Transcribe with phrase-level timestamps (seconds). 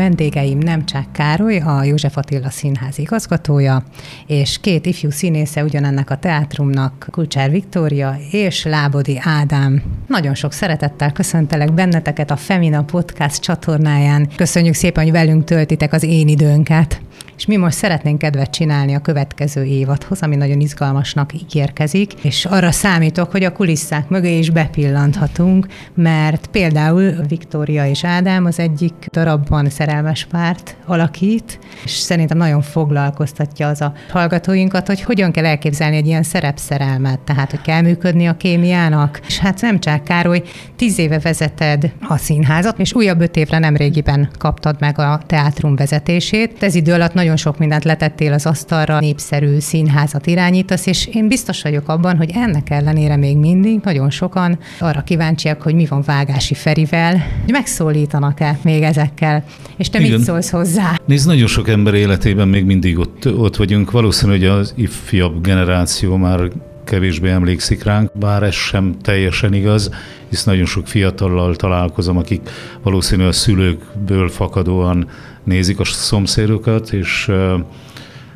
[0.00, 3.82] Vendégeim Nemcsák Károly, a József Attila Színház igazgatója,
[4.26, 9.82] és két ifjú színésze ugyanennek a teátrumnak, Kulcsár Viktória és Lábodi Ádám.
[10.06, 14.28] Nagyon sok szeretettel köszöntelek benneteket a Femina Podcast csatornáján.
[14.36, 17.00] Köszönjük szépen, hogy velünk töltitek az én időnket
[17.40, 22.70] és mi most szeretnénk kedvet csinálni a következő évadhoz, ami nagyon izgalmasnak ígérkezik, és arra
[22.70, 29.70] számítok, hogy a kulisszák mögé is bepillanthatunk, mert például Viktória és Ádám az egyik darabban
[29.70, 36.06] szerelmes párt alakít, és szerintem nagyon foglalkoztatja az a hallgatóinkat, hogy hogyan kell elképzelni egy
[36.06, 39.20] ilyen szerepszerelmet, tehát hogy kell működni a kémiának.
[39.26, 40.42] És hát nem csak Károly,
[40.76, 46.62] tíz éve vezeted a színházat, és újabb öt évre nemrégiben kaptad meg a teátrum vezetését.
[46.62, 51.28] Ez idő alatt nagyon nagyon sok mindent letettél az asztalra, népszerű színházat irányítasz, és én
[51.28, 56.02] biztos vagyok abban, hogy ennek ellenére még mindig nagyon sokan arra kíváncsiak, hogy mi van
[56.02, 57.12] Vágási Ferivel,
[57.44, 59.44] hogy megszólítanak-e még ezekkel,
[59.76, 60.10] és te Igen.
[60.10, 61.00] mit szólsz hozzá?
[61.06, 63.90] Nézd, nagyon sok ember életében még mindig ott, ott vagyunk.
[63.90, 66.40] Valószínű, hogy az ifjabb generáció már
[66.84, 69.90] kevésbé emlékszik ránk, bár ez sem teljesen igaz,
[70.28, 72.50] hisz nagyon sok fiatallal találkozom, akik
[72.82, 75.08] valószínűleg a szülőkből fakadóan
[75.44, 77.30] nézik a szomszédokat, és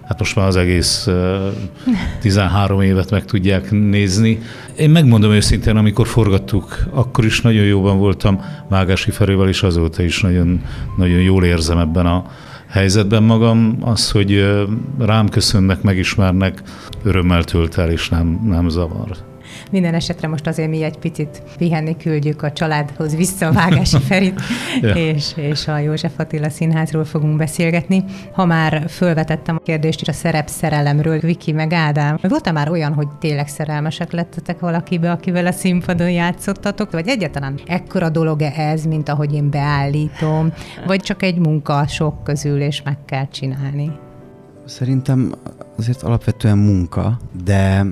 [0.07, 1.09] hát most már az egész
[2.21, 4.39] 13 évet meg tudják nézni.
[4.77, 10.21] Én megmondom őszintén, amikor forgattuk, akkor is nagyon jóban voltam Mágási Ferővel, és azóta is
[10.21, 10.63] nagyon,
[10.97, 12.25] nagyon jól érzem ebben a
[12.69, 13.77] helyzetben magam.
[13.81, 14.57] Az, hogy
[14.99, 16.63] rám köszönnek, megismernek,
[17.03, 19.34] örömmel tölt el, és nem, nem zavar.
[19.75, 24.41] Minden esetre most azért mi egy picit pihenni küldjük a családhoz vissza a Vágási Ferit,
[24.81, 24.95] ja.
[24.95, 28.05] és, és a József Attila Színházról fogunk beszélgetni.
[28.33, 32.93] Ha már fölvetettem a kérdést is a szerep szerelemről, Viki meg Ádám, volt-e már olyan,
[32.93, 39.09] hogy tényleg szerelmesek lettetek valakibe, akivel a színpadon játszottatok, vagy egyáltalán ekkora dolog-e ez, mint
[39.09, 40.53] ahogy én beállítom,
[40.87, 43.93] vagy csak egy munka sok közül, és meg kell csinálni?
[44.65, 45.33] Szerintem
[45.77, 47.85] azért alapvetően munka, de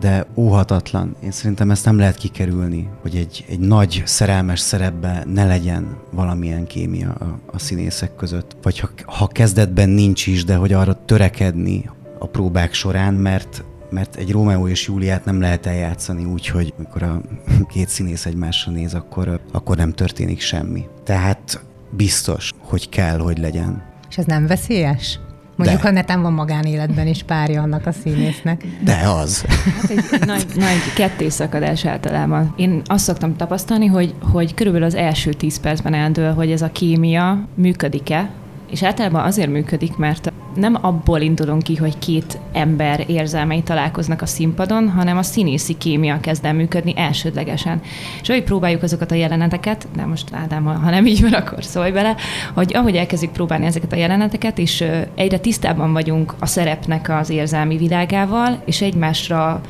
[0.00, 1.16] de óhatatlan.
[1.22, 6.66] Én szerintem ezt nem lehet kikerülni, hogy egy, egy nagy szerelmes szerepbe ne legyen valamilyen
[6.66, 8.56] kémia a, a színészek között.
[8.62, 14.16] Vagy ha, ha kezdetben nincs is, de hogy arra törekedni a próbák során, mert mert
[14.16, 17.20] egy Rómeó és Júliát nem lehet eljátszani úgy, hogy amikor a
[17.72, 20.86] két színész egymásra néz, akkor, akkor nem történik semmi.
[21.04, 23.82] Tehát biztos, hogy kell, hogy legyen.
[24.08, 25.18] És ez nem veszélyes?
[25.56, 25.86] Mondjuk, De.
[25.86, 28.64] ha neten van magánéletben is párja annak a színésznek.
[28.84, 29.44] De az.
[29.80, 32.54] Hát egy nagy, nagy kettészakadás általában.
[32.56, 36.72] Én azt szoktam tapasztalni, hogy, hogy körülbelül az első tíz percben eldől, hogy ez a
[36.72, 38.30] kémia működik-e,
[38.74, 44.26] és általában azért működik, mert nem abból indulunk ki, hogy két ember érzelmei találkoznak a
[44.26, 47.80] színpadon, hanem a színészi kémia kezd el működni elsődlegesen.
[48.22, 51.90] És ahogy próbáljuk azokat a jeleneteket, de most Ádám, ha nem így van, akkor szólj
[51.90, 52.16] bele,
[52.54, 57.76] hogy ahogy elkezdjük próbálni ezeket a jeleneteket, és egyre tisztában vagyunk a szerepnek az érzelmi
[57.76, 59.60] világával, és egymásra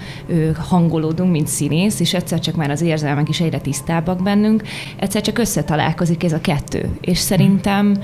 [0.69, 4.63] hangolódunk, mint színész, és egyszer csak már az érzelmek is egyre tisztábbak bennünk,
[4.97, 6.89] egyszer csak összetalálkozik ez a kettő.
[7.01, 7.97] És szerintem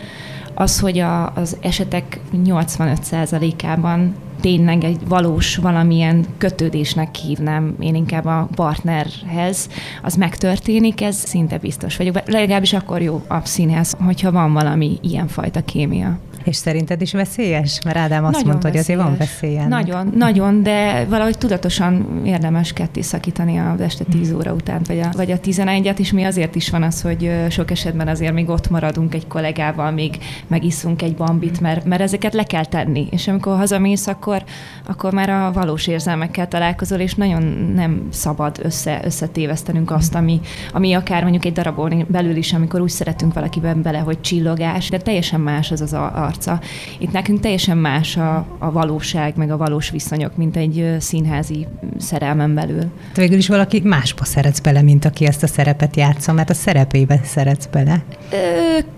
[0.60, 8.48] az, hogy a, az esetek 85%-ában tényleg egy valós valamilyen kötődésnek hívnám én inkább a
[8.54, 9.68] partnerhez,
[10.02, 12.16] az megtörténik, ez szinte biztos vagyok.
[12.26, 16.18] Legalábbis akkor jó a színhez, hogyha van valami ilyenfajta kémia.
[16.44, 17.80] És szerinted is veszélyes?
[17.84, 18.86] Mert Ádám azt nagyon mondta, veszélyes.
[18.86, 19.68] hogy azért van veszélye.
[19.68, 25.08] Nagyon, nagyon, de valahogy tudatosan érdemes ketté szakítani a este 10 óra után, vagy a,
[25.16, 28.70] vagy a 11-et, és mi azért is van az, hogy sok esetben azért még ott
[28.70, 33.08] maradunk egy kollégával, még megiszunk egy bambit, mert, mert ezeket le kell tenni.
[33.10, 34.44] És amikor hazamész, akkor,
[34.86, 37.42] akkor már a valós érzelmekkel találkozol, és nagyon
[37.74, 40.40] nem szabad össze, összetévesztenünk azt, ami,
[40.72, 44.98] ami akár mondjuk egy darabon belül is, amikor úgy szeretünk valakiben bele, hogy csillogás, de
[44.98, 46.60] teljesen más az az a, a arca.
[46.98, 51.66] Itt nekünk teljesen más a, a valóság, meg a valós viszonyok, mint egy színházi
[51.98, 52.84] szerelmen belül.
[53.12, 56.54] Te végül is valaki másba szeretsz bele, mint aki ezt a szerepet játsza, mert a
[56.54, 58.02] szerepébe szeretsz bele.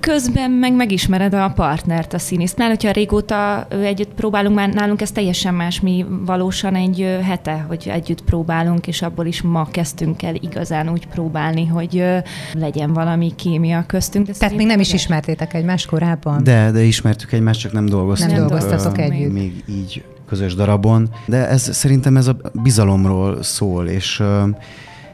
[0.01, 5.55] Közben meg megismered a partnert, a színésznál, hogyha régóta együtt próbálunk, már nálunk ez teljesen
[5.55, 10.91] más, mi valósan egy hete, hogy együtt próbálunk, és abból is ma kezdtünk el igazán
[10.91, 12.05] úgy próbálni, hogy
[12.53, 14.27] legyen valami kémia köztünk.
[14.27, 16.45] De Tehát még nem is ismertétek egymást korábban?
[16.45, 16.83] De, de
[17.23, 18.31] ismertük egymást, csak nem dolgoztunk.
[18.31, 19.33] Nem dolgoztatok együtt.
[19.33, 21.11] Még így közös darabon.
[21.27, 24.23] De ez szerintem ez a bizalomról szól, és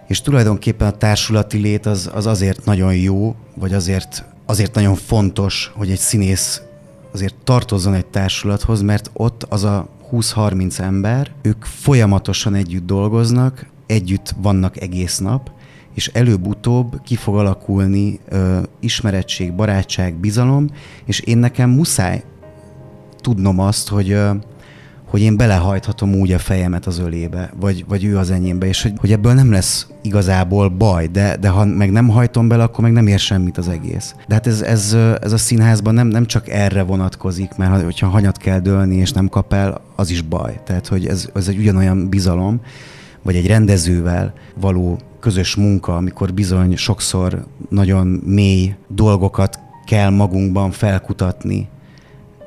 [0.06, 5.72] és tulajdonképpen a társulati lét az, az azért nagyon jó, vagy azért, azért nagyon fontos,
[5.74, 6.62] hogy egy színész
[7.12, 14.34] azért tartozzon egy társulathoz, mert ott az a 20-30 ember, ők folyamatosan együtt dolgoznak, együtt
[14.40, 15.50] vannak egész nap,
[15.98, 20.66] és előbb-utóbb ki fog alakulni ö, ismerettség, barátság, bizalom,
[21.04, 22.22] és én nekem muszáj
[23.20, 24.30] tudnom azt, hogy ö,
[25.10, 28.92] hogy én belehajthatom úgy a fejemet az ölébe, vagy, vagy ő az enyémbe, és hogy,
[28.96, 32.92] hogy ebből nem lesz igazából baj, de, de ha meg nem hajtom bele, akkor meg
[32.92, 34.14] nem ér semmit az egész.
[34.26, 38.36] De hát ez, ez, ez a színházban nem, nem csak erre vonatkozik, mert hogyha hanyat
[38.36, 40.60] kell dőlni és nem kap el, az is baj.
[40.64, 42.60] Tehát, hogy ez, ez egy ugyanolyan bizalom,
[43.22, 51.68] vagy egy rendezővel való közös munka, amikor bizony sokszor nagyon mély dolgokat kell magunkban felkutatni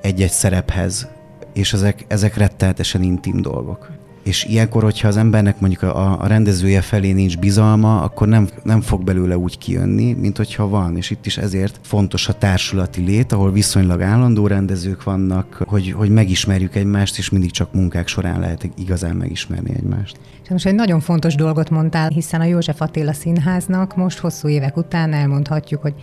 [0.02, 1.08] egy-egy szerephez,
[1.54, 3.92] és ezek, ezek rettenetesen intim dolgok.
[4.24, 8.82] És ilyenkor, hogyha az embernek mondjuk a, a rendezője felé nincs bizalma, akkor nem, nem
[8.82, 10.98] fog belőle úgy kijönni, mint hogyha van.
[10.98, 16.10] És itt is ezért fontos a társulati lét, ahol viszonylag állandó rendezők vannak, hogy, hogy
[16.10, 20.20] megismerjük egymást, és mindig csak munkák során lehet igazán megismerni egymást.
[20.52, 24.78] És most egy nagyon fontos dolgot mondtál, hiszen a József Attila Színháznak most hosszú évek
[24.78, 25.94] után elmondhatjuk, hogy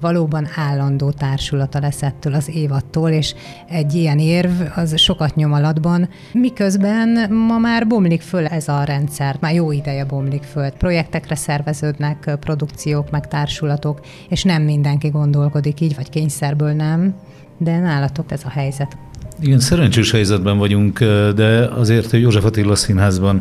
[0.00, 3.34] valóban állandó társulata lesz ettől az évattól, és
[3.68, 9.36] egy ilyen érv az sokat nyom alatban, miközben ma már bomlik föl ez a rendszer,
[9.40, 10.70] már jó ideje bomlik föl.
[10.70, 17.14] Projektekre szerveződnek produkciók, meg társulatok, és nem mindenki gondolkodik így, vagy kényszerből nem,
[17.58, 18.96] de nálatok ez a helyzet.
[19.40, 20.98] Igen, szerencsés helyzetben vagyunk,
[21.34, 23.40] de azért a József Attila Színházban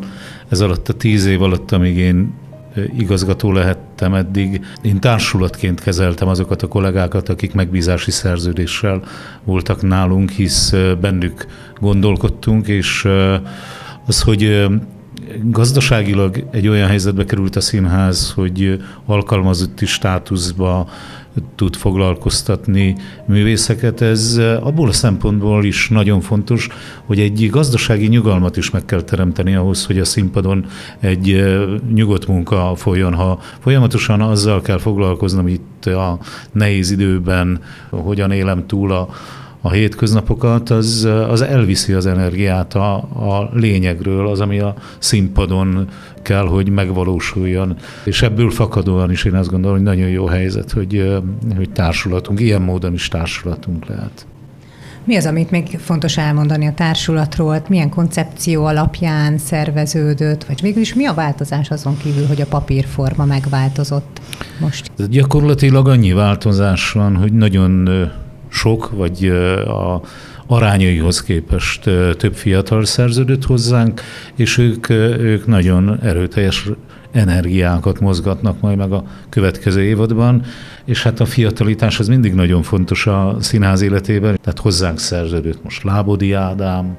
[0.49, 2.33] ez alatt a tíz év alatt, amíg én
[2.97, 4.65] igazgató lehettem eddig.
[4.81, 9.03] Én társulatként kezeltem azokat a kollégákat, akik megbízási szerződéssel
[9.43, 11.45] voltak nálunk, hisz bennük
[11.79, 13.07] gondolkodtunk, és
[14.05, 14.67] az, hogy
[15.43, 20.89] gazdaságilag egy olyan helyzetbe került a színház, hogy alkalmazotti státuszba
[21.55, 22.95] tud foglalkoztatni
[23.25, 24.01] művészeket.
[24.01, 26.67] Ez abból a szempontból is nagyon fontos,
[27.05, 30.65] hogy egy gazdasági nyugalmat is meg kell teremteni ahhoz, hogy a színpadon
[30.99, 31.43] egy
[31.93, 33.13] nyugodt munka folyjon.
[33.13, 36.19] Ha folyamatosan azzal kell foglalkoznom itt a
[36.51, 39.09] nehéz időben, hogyan élem túl a
[39.65, 45.87] a hétköznapokat, az, az elviszi az energiát a, a lényegről, az, ami a színpadon
[46.21, 47.75] kell, hogy megvalósuljon.
[48.03, 51.21] És ebből fakadóan is én azt gondolom, hogy nagyon jó helyzet, hogy,
[51.55, 54.25] hogy társulatunk, ilyen módon is társulatunk lehet.
[55.03, 57.63] Mi az, amit még fontos elmondani a társulatról?
[57.69, 63.25] Milyen koncepció alapján szerveződött, vagy végül is mi a változás azon kívül, hogy a papírforma
[63.25, 64.21] megváltozott
[64.59, 65.09] most?
[65.09, 67.89] Gyakorlatilag annyi változás van, hogy nagyon
[68.55, 69.25] sok, vagy
[69.67, 70.01] a
[70.47, 71.83] arányaihoz képest
[72.17, 74.01] több fiatal szerződött hozzánk,
[74.35, 76.69] és ők, ők nagyon erőteljes
[77.11, 80.43] energiákat mozgatnak majd meg a következő évadban,
[80.85, 85.83] és hát a fiatalitás az mindig nagyon fontos a színház életében, tehát hozzánk szerződött most
[85.83, 86.97] Lábodi Ádám,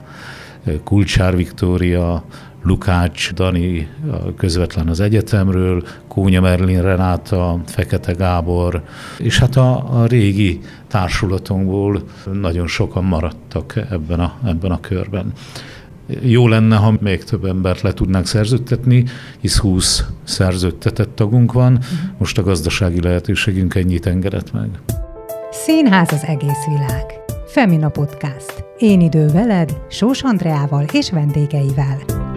[0.85, 2.25] Kulcsár Viktória,
[2.67, 3.89] Lukács Dani
[4.37, 8.83] közvetlen az egyetemről, Kónya Merlin Renáta, Fekete Gábor,
[9.19, 15.33] és hát a, a régi társulatunkból nagyon sokan maradtak ebben a, ebben a körben.
[16.23, 19.05] Jó lenne, ha még több embert le tudnánk szerződtetni,
[19.41, 21.79] hisz 20 szerződtetett tagunk van,
[22.19, 24.69] most a gazdasági lehetőségünk ennyit engedett meg.
[25.51, 27.05] Színház az egész világ.
[27.47, 28.65] Femina Podcast.
[28.79, 32.35] Én idő veled, Sós Andreával és vendégeivel.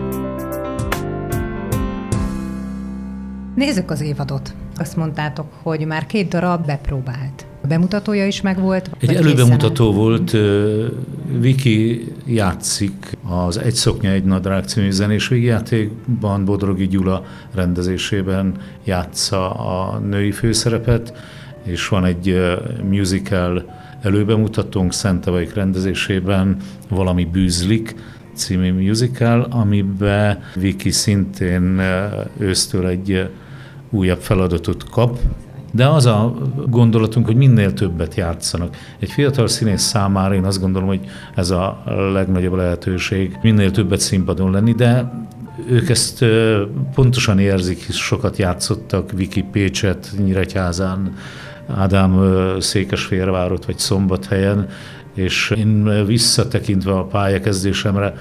[3.59, 4.53] Nézzük az évadot.
[4.77, 7.45] Azt mondtátok, hogy már két darab bepróbált.
[7.63, 8.89] A bemutatója is megvolt?
[8.99, 10.37] Egy előbemutató volt,
[11.39, 19.97] Viki játszik az Egy szoknya, egy nadrág című zenés végjátékban, Bodrogi Gyula rendezésében játsza a
[19.97, 21.13] női főszerepet,
[21.63, 22.41] és van egy
[22.89, 26.57] musical előbemutatónk Szentevaik rendezésében,
[26.89, 27.95] valami bűzlik,
[28.33, 31.81] című musical, amiben Viki szintén
[32.37, 33.29] ősztől egy
[33.89, 35.19] újabb feladatot kap,
[35.71, 36.33] de az a
[36.67, 38.75] gondolatunk, hogy minél többet játszanak.
[38.99, 40.99] Egy fiatal színész számára én azt gondolom, hogy
[41.35, 45.11] ez a legnagyobb lehetőség, minél többet színpadon lenni, de
[45.69, 46.25] ők ezt
[46.93, 51.15] pontosan érzik, hisz sokat játszottak Viki Pécset, Nyíregyházán,
[51.67, 52.21] Ádám
[52.59, 54.67] Székesfehérvárot vagy Szombathelyen,
[55.13, 58.13] és én visszatekintve a pályakezdésemre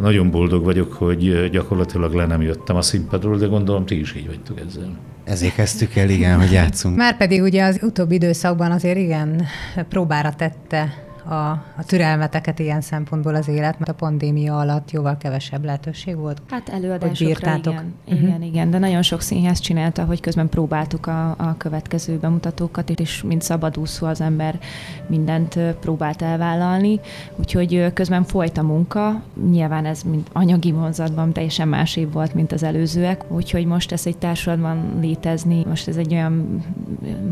[0.00, 4.26] nagyon boldog vagyok, hogy gyakorlatilag le nem jöttem a színpadról, de gondolom ti is így
[4.26, 5.09] vagytok ezzel.
[5.24, 6.96] Ezért kezdtük el, igen, hogy játszunk.
[6.96, 9.46] Márpedig ugye az utóbbi időszakban azért igen
[9.88, 15.64] próbára tette a, a türelmeteket ilyen szempontból az élet, mert a pandémia alatt jóval kevesebb
[15.64, 16.42] lehetőség volt.
[16.50, 18.22] Hát előadásokra igen, uh-huh.
[18.22, 23.22] igen, igen, de nagyon sok színház csinálta, hogy közben próbáltuk a, a következő bemutatókat, és
[23.22, 24.58] mint szabadúszó az ember
[25.06, 27.00] mindent próbált elvállalni,
[27.36, 32.52] úgyhogy közben folyt a munka, nyilván ez mint anyagi vonzatban teljesen más év volt, mint
[32.52, 36.64] az előzőek, úgyhogy most ez egy társadalomban létezni, most ez egy olyan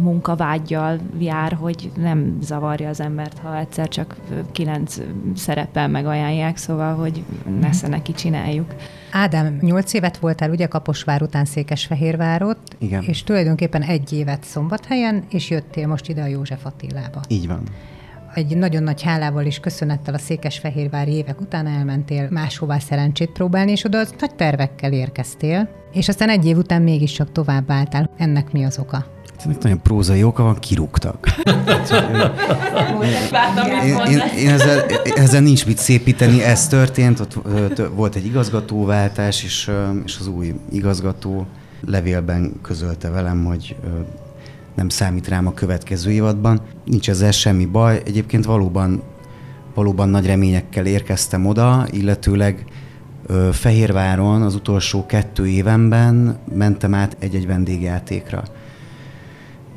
[0.01, 4.17] munkavágyjal jár, hogy nem zavarja az embert, ha egyszer egyszer csak
[4.53, 4.97] kilenc
[5.35, 7.25] szereppel megajánlják, szóval, hogy
[7.61, 8.75] nesze neki csináljuk.
[9.11, 13.03] Ádám, nyolc évet voltál ugye Kaposvár után Székesfehérvárot, Igen.
[13.03, 17.21] és tulajdonképpen egy évet Szombathelyen, és jöttél most ide a József Attilába.
[17.29, 17.63] Így van.
[18.35, 23.85] Egy nagyon nagy hálával és köszönettel a Székesfehérvári évek után elmentél máshová szerencsét próbálni, és
[23.85, 28.11] oda nagy tervekkel érkeztél, és aztán egy év után mégiscsak tovább álltál.
[28.17, 29.18] Ennek mi az oka?
[29.45, 31.27] Ennek nagyon prózai oka van, kirúgtak.
[33.85, 37.39] én, én, én ezzel, ezzel nincs mit szépíteni, ez történt, ott
[37.95, 39.71] volt egy igazgatóváltás, és,
[40.05, 41.47] és az új igazgató
[41.87, 43.77] levélben közölte velem, hogy
[44.75, 46.61] nem számít rám a következő évadban.
[46.85, 48.03] Nincs ezzel semmi baj.
[48.05, 49.03] Egyébként valóban,
[49.75, 52.65] valóban nagy reményekkel érkeztem oda, illetőleg
[53.53, 58.43] Fehérváron az utolsó kettő évemben mentem át egy-egy vendégjátékra.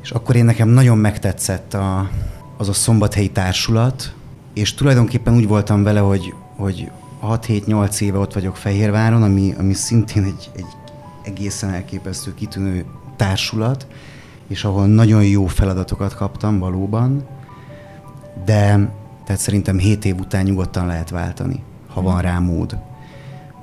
[0.02, 2.10] És akkor én nekem nagyon megtetszett a,
[2.56, 4.14] az a szombathelyi társulat,
[4.54, 6.90] és tulajdonképpen úgy voltam vele, hogy, hogy
[7.22, 10.66] 6-7-8 éve ott vagyok Fehérváron, ami, ami szintén egy, egy
[11.24, 12.84] egészen elképesztő, kitűnő
[13.16, 13.86] társulat,
[14.48, 17.26] és ahol nagyon jó feladatokat kaptam valóban,
[18.44, 18.90] de
[19.24, 22.78] tehát szerintem 7 év után nyugodtan lehet váltani, ha van rá mód.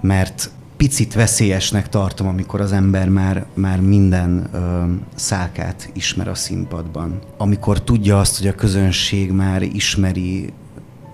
[0.01, 4.83] Mert picit veszélyesnek tartom, amikor az ember már, már minden ö,
[5.15, 7.19] szálkát ismer a színpadban.
[7.37, 10.53] Amikor tudja azt, hogy a közönség már ismeri,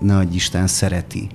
[0.00, 1.28] nagy Isten szereti,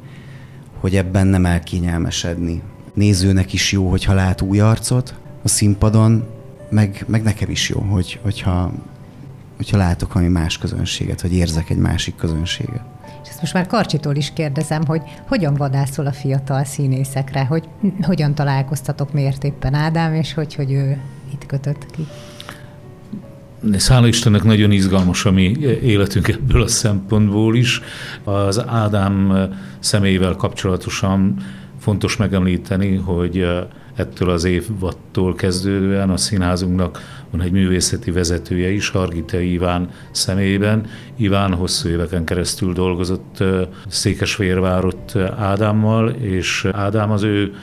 [0.80, 2.62] hogy ebben nem elkényelmesedni.
[2.94, 6.28] Nézőnek is jó, hogyha lát új arcot a színpadon,
[6.70, 8.72] meg, meg nekem is jó, hogy, hogyha,
[9.58, 12.84] hogyha látok valami más közönséget, vagy érzek egy másik közönséget.
[13.24, 17.64] És ezt most már Karcsitól is kérdezem, hogy hogyan vadászol a fiatal színészekre, hogy
[18.02, 20.98] hogyan találkoztatok, miért éppen Ádám, és hogy, hogy ő
[21.34, 22.08] itt kötött ki.
[23.88, 27.82] Hála Istennek nagyon izgalmas a mi életünk ebből a szempontból is.
[28.24, 29.50] Az Ádám
[29.80, 31.36] személyével kapcsolatosan
[31.80, 33.46] fontos megemlíteni, hogy
[33.96, 40.86] ettől az évvattól kezdődően a színházunknak van egy művészeti vezetője is, Hargita Iván személyében.
[41.16, 43.44] Iván hosszú éveken keresztül dolgozott
[43.88, 47.54] Székesfehérvárot Ádámmal, és Ádám az ő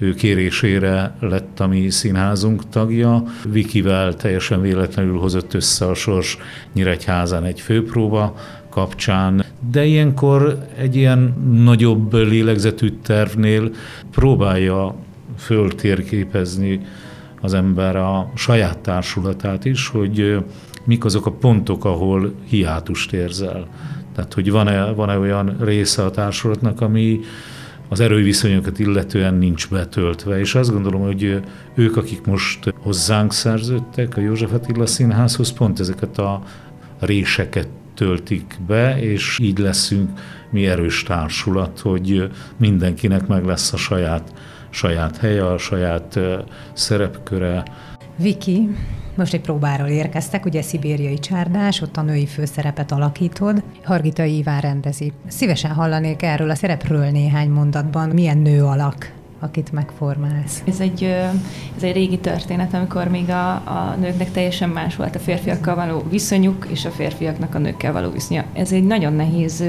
[0.00, 3.22] ő kérésére lett a mi színházunk tagja.
[3.52, 6.38] Vikivel teljesen véletlenül hozott össze a Sors
[6.74, 8.34] Nyíregyházán egy főpróba
[8.70, 13.70] kapcsán, de ilyenkor egy ilyen nagyobb lélegzetű tervnél
[14.10, 14.94] próbálja
[15.38, 16.80] föltérképezni
[17.40, 20.44] az ember a saját társulatát is, hogy
[20.84, 23.68] mik azok a pontok, ahol hiátust érzel.
[24.14, 27.20] Tehát, hogy van-e, van-e olyan része a társulatnak, ami
[27.88, 31.40] az erőviszonyokat illetően nincs betöltve, és azt gondolom, hogy
[31.74, 36.42] ők, akik most hozzánk szerződtek a József Attila Színházhoz, pont ezeket a
[36.98, 40.10] réseket töltik be, és így leszünk
[40.50, 44.32] mi erős társulat, hogy mindenkinek meg lesz a saját
[44.70, 46.18] saját helye, a saját
[46.72, 47.62] szerepköre.
[48.16, 48.68] Viki,
[49.14, 53.62] most egy próbáról érkeztek, ugye szibériai csárdás, ott a női főszerepet alakítod.
[53.84, 55.12] Hargita Iván rendezi.
[55.28, 58.08] Szívesen hallanék erről a szerepről néhány mondatban.
[58.08, 60.62] Milyen nő alak akit megformálsz.
[60.66, 61.02] Ez egy,
[61.76, 66.04] ez egy régi történet, amikor még a, a nőknek teljesen más volt a férfiakkal való
[66.10, 68.44] viszonyuk, és a férfiaknak a nőkkel való viszonya.
[68.52, 69.64] Ez egy nagyon nehéz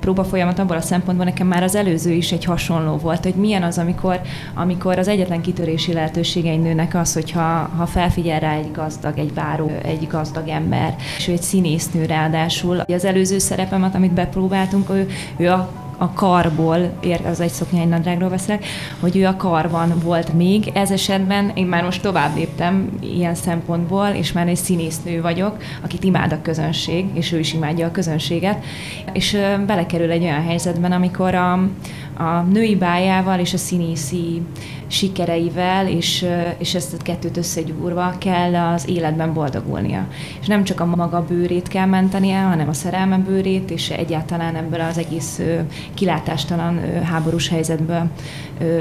[0.00, 3.62] próba folyamat abból a szempontból, nekem már az előző is egy hasonló volt, hogy milyen
[3.62, 4.20] az, amikor,
[4.54, 9.34] amikor az egyetlen kitörési lehetősége egy nőnek az, hogyha ha felfigyel rá egy gazdag, egy
[9.34, 12.78] váró, egy gazdag ember, és ő egy színésznő ráadásul.
[12.78, 17.88] Az előző szerepemet, amit bepróbáltunk, ő, ő a a karból, ér, az egy szoknya egy
[17.88, 18.64] nadrágról beszélek,
[19.00, 20.70] hogy ő a karban volt még.
[20.74, 26.04] Ez esetben én már most tovább léptem ilyen szempontból, és már egy színésznő vagyok, akit
[26.04, 28.64] imád a közönség, és ő is imádja a közönséget,
[29.12, 31.68] és belekerül egy olyan helyzetben, amikor a,
[32.16, 34.42] a női bájával és a színészi
[34.86, 36.26] sikereivel, és,
[36.58, 40.06] és ezt a kettőt összegyúrva kell az életben boldogulnia.
[40.40, 44.80] És nem csak a maga bőrét kell mentenie, hanem a szerelme bőrét, és egyáltalán ebből
[44.80, 45.40] az egész
[45.94, 48.10] kilátástalan háborús helyzetből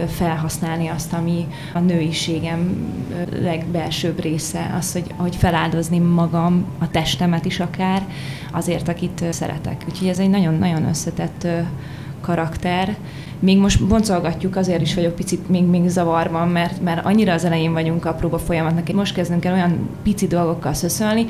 [0.08, 2.94] felhasználni azt, ami a nőiségem
[3.42, 8.08] legbelsőbb része, az, hogy, hogy feláldozni magam, a testemet is akár,
[8.52, 9.86] azért, akit szeretek.
[9.90, 11.48] Úgyhogy ez egy nagyon-nagyon összetett
[12.26, 12.96] karakter,
[13.40, 17.74] még most boncolgatjuk, azért is vagyok picit még, még zavarban, mert, mert annyira az elején
[17.74, 21.26] vagyunk a próba folyamatnak, most kezdünk el olyan pici dolgokkal szöszölni,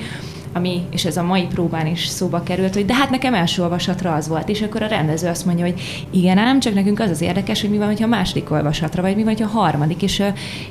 [0.55, 4.13] ami, és ez a mai próbán is szóba került, hogy de hát nekem első olvasatra
[4.13, 7.21] az volt, és akkor a rendező azt mondja, hogy igen ám, csak nekünk az az
[7.21, 10.23] érdekes, hogy mi van, hogyha második olvasatra, vagy mi van, hogyha harmadik, és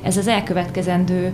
[0.02, 1.32] ez az elkövetkezendő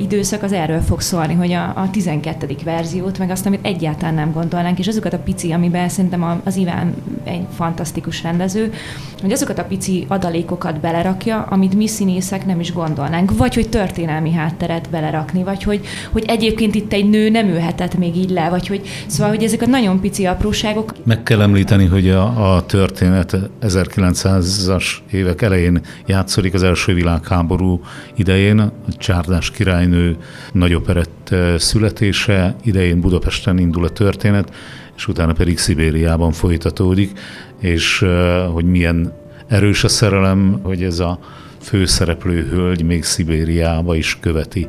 [0.00, 2.56] időszak az erről fog szólni, hogy a, a 12.
[2.64, 6.94] verziót, meg azt, amit egyáltalán nem gondolnánk, és azokat a pici, amiben szerintem az Iván
[7.24, 8.72] egy fantasztikus rendező,
[9.20, 14.32] hogy azokat a pici adalékokat belerakja, amit mi színészek nem is gondolnánk, vagy hogy történelmi
[14.32, 18.48] hátteret belerakni, vagy hogy, hogy egyébként itt egy nő nem ülhet jöhetett még így le,
[18.48, 20.92] vagy hogy, szóval, hogy ezek a nagyon pici apróságok.
[21.04, 27.80] Meg kell említeni, hogy a, a történet 1900-as évek elején játszódik az első világháború
[28.14, 30.16] idején, a Csárdás királynő
[30.52, 34.54] nagyoperett születése idején Budapesten indul a történet,
[34.96, 37.18] és utána pedig Szibériában folytatódik,
[37.60, 38.06] és
[38.52, 39.12] hogy milyen
[39.48, 41.18] erős a szerelem, hogy ez a
[41.60, 44.68] főszereplő hölgy még Szibériába is követi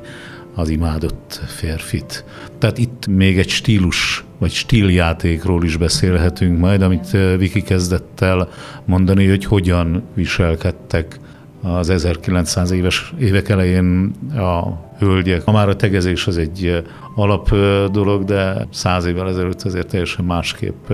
[0.56, 2.26] az imádott férfit.
[2.58, 8.50] Tehát itt még egy stílus vagy stíljátékról is beszélhetünk majd, amit Viki kezdett el
[8.86, 11.20] mondani, hogy hogyan viselkedtek
[11.62, 14.64] az 1900 éves évek elején a
[15.00, 15.46] hölgyek.
[15.46, 16.84] Ma már a tegezés az egy
[17.16, 17.50] alap
[17.92, 20.92] dolog, de száz évvel ezelőtt azért teljesen másképp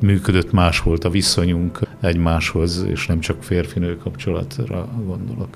[0.00, 5.48] működött, más volt a viszonyunk egymáshoz, és nem csak férfinő kapcsolatra gondolok.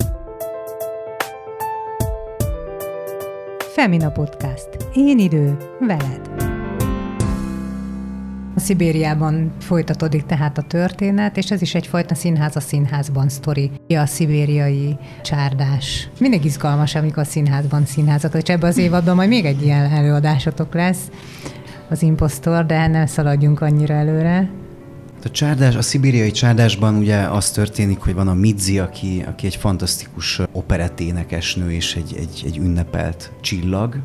[3.75, 4.69] Femina Podcast.
[4.95, 6.31] Én idő, veled.
[8.55, 13.71] A Szibériában folytatódik tehát a történet, és ez is egyfajta színház a színházban sztori.
[13.89, 16.09] A szibériai csárdás.
[16.19, 20.75] Mindig izgalmas, amikor a színházban színházat, és ebben az évadban majd még egy ilyen előadásotok
[20.75, 21.11] lesz,
[21.89, 24.51] az impostor, de ne szaladjunk annyira előre.
[25.25, 29.57] A csárdás, a szibériai csárdásban ugye az történik, hogy van a Midzi, aki, aki egy
[29.57, 33.97] fantasztikus operetténekesnő és egy, egy, egy ünnepelt csillag,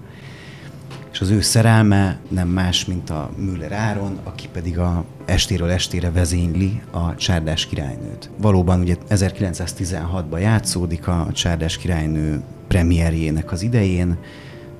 [1.12, 6.12] és az ő szerelme nem más, mint a Müller Áron, aki pedig a estéről estére
[6.12, 8.30] vezényli a Csárdás királynőt.
[8.38, 14.18] Valóban ugye 1916-ban játszódik a Csárdás királynő premierjének az idején,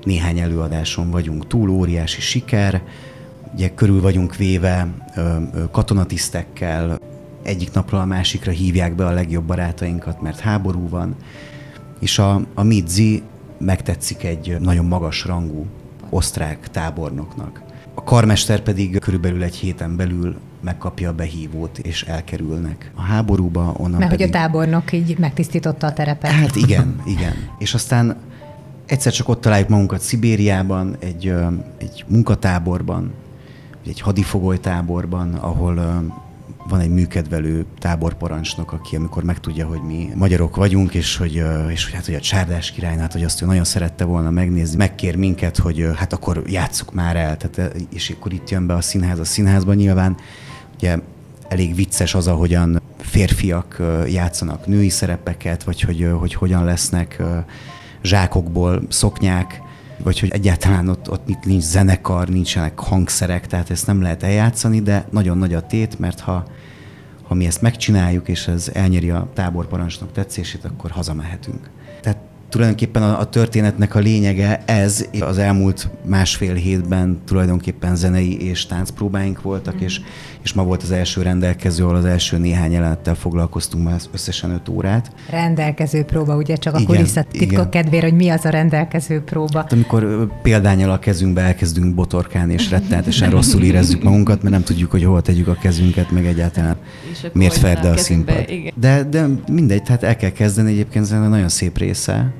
[0.02, 2.82] néhány előadáson vagyunk túl, óriási siker,
[3.54, 4.88] ugye körül vagyunk véve
[5.70, 6.98] katonatisztekkel,
[7.42, 11.16] egyik napról a másikra hívják be a legjobb barátainkat, mert háború van,
[12.00, 13.22] és a, a Midzi
[13.58, 15.66] megtetszik egy nagyon magas rangú
[16.10, 17.62] osztrák tábornoknak.
[17.94, 23.74] A karmester pedig körülbelül egy héten belül megkapja a behívót, és elkerülnek a háborúba.
[23.76, 24.26] Onnan Mert pedig...
[24.26, 26.30] hogy a tábornok így megtisztította a terepet.
[26.30, 27.34] Hát igen, igen.
[27.58, 28.16] És aztán
[28.86, 31.34] egyszer csak ott találjuk magunkat Szibériában, egy,
[31.78, 33.12] egy munkatáborban,
[33.88, 35.74] egy hadifogolytáborban, ahol
[36.68, 41.94] van egy műkedvelő táborparancsnok, aki amikor megtudja, hogy mi magyarok vagyunk, és hogy, és hogy
[41.94, 45.56] hát hogy a Csárdás királynál, hát, hogy azt ő nagyon szerette volna megnézni, megkér minket,
[45.56, 49.24] hogy hát akkor játsszuk már el, tehát, és akkor itt jön be a színház a
[49.24, 50.16] színházban nyilván.
[50.76, 50.98] Ugye
[51.48, 57.22] elég vicces az, ahogyan férfiak játszanak női szerepeket, vagy hogy, hogy hogyan lesznek
[58.02, 59.62] zsákokból szoknyák,
[60.02, 65.06] vagy hogy egyáltalán ott, ott nincs zenekar, nincsenek hangszerek, tehát ezt nem lehet eljátszani, de
[65.10, 66.44] nagyon nagy a tét, mert ha,
[67.22, 71.70] ha mi ezt megcsináljuk, és ez elnyeri a táborparancsnok tetszését, akkor hazamehetünk.
[72.48, 75.06] Tulajdonképpen a, a történetnek a lényege ez.
[75.20, 79.84] Az elmúlt másfél hétben tulajdonképpen zenei és táncpróbáink voltak, mm.
[79.84, 80.00] és,
[80.42, 84.68] és ma volt az első rendelkező, ahol az első néhány jelenettel foglalkoztunk már összesen öt
[84.68, 85.12] órát.
[85.30, 86.80] Rendelkező próba, ugye csak a
[87.30, 89.58] titkok kedvére, hogy mi az a rendelkező próba.
[89.58, 94.90] Hát, amikor példányal a kezünkbe elkezdünk botorkálni, és rettenetesen rosszul érezzük magunkat, mert nem tudjuk,
[94.90, 96.76] hogy hol tegyük a kezünket, meg egyáltalán
[97.32, 98.44] miért ferde a színpad.
[98.74, 102.32] De, de mindegy, tehát el kell kezdeni egyébként ez nagyon szép része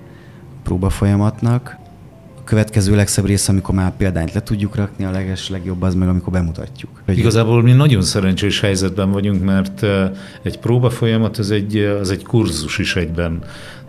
[0.69, 1.77] próba folyamatnak.
[2.45, 6.33] következő legszebb rész, amikor már példányt le tudjuk rakni, a leges legjobb az meg, amikor
[6.33, 7.03] bemutatjuk.
[7.05, 9.87] Hogy Igazából mi nagyon szerencsés helyzetben vagyunk, mert
[10.43, 13.43] egy próba folyamat az egy, az egy kurzus is egyben.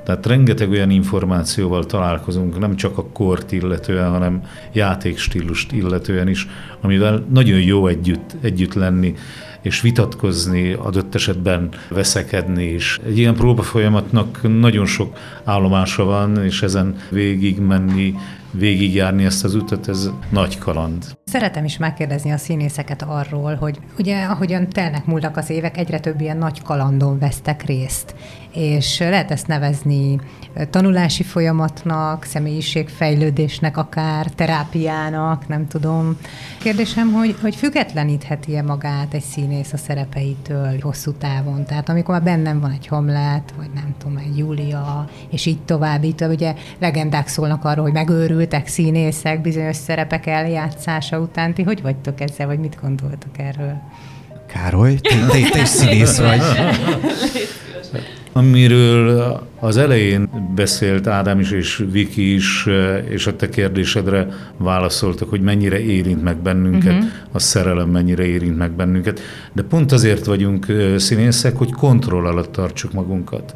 [0.04, 4.42] Tehát rengeteg olyan információval találkozunk, nem csak a kort illetően, hanem
[4.74, 6.48] játékstílust illetően is,
[6.82, 9.16] amivel nagyon jó együtt, együtt lenni
[9.62, 13.00] és vitatkozni, adott esetben veszekedni is.
[13.06, 18.16] Egy ilyen próbafolyamatnak nagyon sok állomása van, és ezen végig menni,
[18.52, 21.18] végigjárni ezt az utat, ez nagy kaland.
[21.26, 26.22] Szeretem is megkérdezni a színészeket arról, hogy ugye ahogyan telnek múltak az évek, egyre több
[26.22, 28.16] ilyen nagy kalandon vesztek részt,
[28.54, 30.20] és lehet ezt nevezni
[30.70, 36.18] tanulási folyamatnak, személyiségfejlődésnek akár, terápiának, nem tudom.
[36.60, 41.66] Kérdésem, hogy, hogy függetlenítheti-e magát egy színész a szerepeitől hosszú távon?
[41.66, 46.04] Tehát amikor már bennem van egy Hamlet, vagy nem tudom, egy Júlia, és így tovább,
[46.04, 47.94] így tovább, ugye legendák szólnak arról, hogy
[48.40, 51.54] megőrültek színészek bizonyos szerepek eljátszása után.
[51.54, 53.74] Ti hogy vagytok ezzel, vagy mit gondoltok erről?
[54.48, 56.42] Károly, te, te, te is színész vagy.
[58.34, 62.68] Amiről az elején beszélt Ádám is és Viki is,
[63.10, 67.10] és a te kérdésedre válaszoltak, hogy mennyire érint meg bennünket, uh-huh.
[67.32, 69.20] a szerelem mennyire érint meg bennünket.
[69.54, 70.66] De pont azért vagyunk
[70.98, 73.54] színészek, hogy kontroll alatt tartsuk magunkat.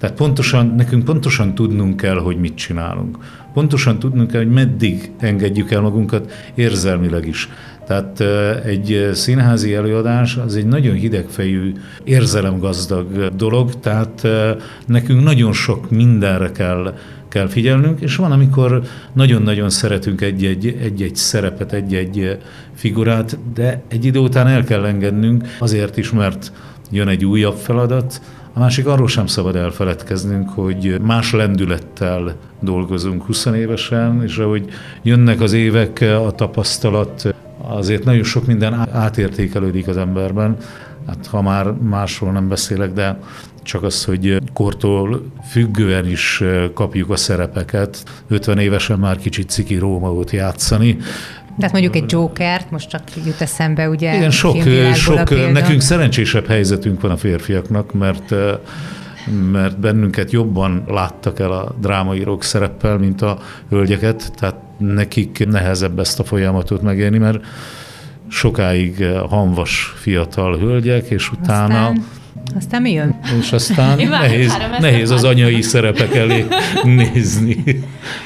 [0.00, 3.18] Tehát pontosan, nekünk pontosan tudnunk kell, hogy mit csinálunk.
[3.52, 7.48] Pontosan tudnunk kell, hogy meddig engedjük el magunkat érzelmileg is.
[7.86, 8.20] Tehát
[8.64, 11.72] egy színházi előadás az egy nagyon hidegfejű,
[12.04, 14.28] érzelemgazdag dolog, tehát
[14.86, 16.94] nekünk nagyon sok mindenre kell
[17.30, 18.82] kell figyelnünk, és van, amikor
[19.12, 22.38] nagyon-nagyon szeretünk egy-egy, egy-egy szerepet, egy-egy
[22.74, 26.52] figurát, de egy idő után el kell engednünk, azért is, mert
[26.90, 28.20] jön egy újabb feladat,
[28.52, 34.68] a másik arról sem szabad elfeledkeznünk, hogy más lendülettel dolgozunk 20 évesen, és ahogy
[35.02, 40.56] jönnek az évek, a tapasztalat, azért nagyon sok minden átértékelődik az emberben.
[41.06, 43.18] Hát ha már másról nem beszélek, de
[43.62, 46.42] csak az, hogy kortól függően is
[46.74, 48.04] kapjuk a szerepeket.
[48.28, 50.96] 50 évesen már kicsit ciki Rómaót játszani,
[51.60, 54.16] tehát mondjuk egy Jokert, most csak jut eszembe, ugye?
[54.16, 54.56] Igen, sok,
[54.94, 58.34] sok nekünk szerencsésebb helyzetünk van a férfiaknak, mert
[59.52, 66.20] mert bennünket jobban láttak el a drámaírók szereppel, mint a hölgyeket, tehát nekik nehezebb ezt
[66.20, 67.44] a folyamatot megélni, mert
[68.28, 72.04] sokáig hanvas fiatal hölgyek, és utána Aztán
[72.56, 73.18] aztán mi jön?
[73.40, 76.44] És aztán nehéz, nehéz az anyai szerepek elé
[76.84, 77.64] nézni.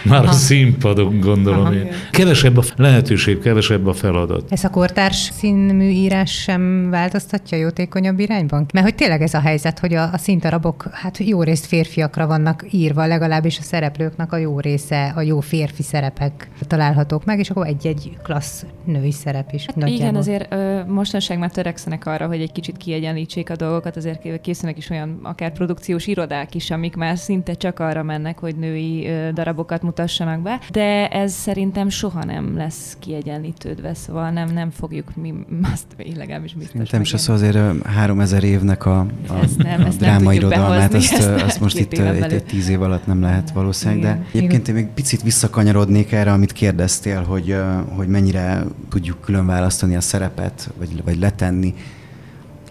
[0.02, 0.28] Már Aha.
[0.28, 1.74] a színpadon gondolom Aha.
[1.74, 1.88] én.
[2.10, 4.52] Kevesebb a lehetőség, kevesebb a feladat.
[4.52, 8.66] Ez a kortárs színmű írás sem változtatja jótékonyabb irányban?
[8.72, 12.64] Mert hogy tényleg ez a helyzet, hogy a, a színtarabok hát jó részt férfiakra vannak
[12.70, 17.66] írva, legalábbis a szereplőknek a jó része, a jó férfi szerepek találhatók meg, és akkor
[17.66, 19.66] egy-egy klassz női szerep is.
[19.66, 24.13] Hát igen, azért ö, mostanság már törekszenek arra, hogy egy kicsit kiegyenlítsék a dolgokat, azért
[24.42, 29.08] készülnek is olyan akár produkciós irodák is, amik már szinte csak arra mennek, hogy női
[29.34, 35.34] darabokat mutassanak be, de ez szerintem soha nem lesz kiegyenlítődve, szóval nem, nem fogjuk mi
[35.72, 36.90] azt én legalábbis biztos.
[36.90, 38.98] Nem is az azért 3000 évnek a,
[39.28, 43.06] a, ezt nem, a drámairodalmát, azt, azt, azt most itt egy, egy tíz év alatt
[43.06, 47.56] nem lehet valószínűleg, de egyébként én még picit visszakanyarodnék erre, amit kérdeztél, hogy,
[47.96, 51.74] hogy mennyire tudjuk külön választani a szerepet, vagy, vagy letenni.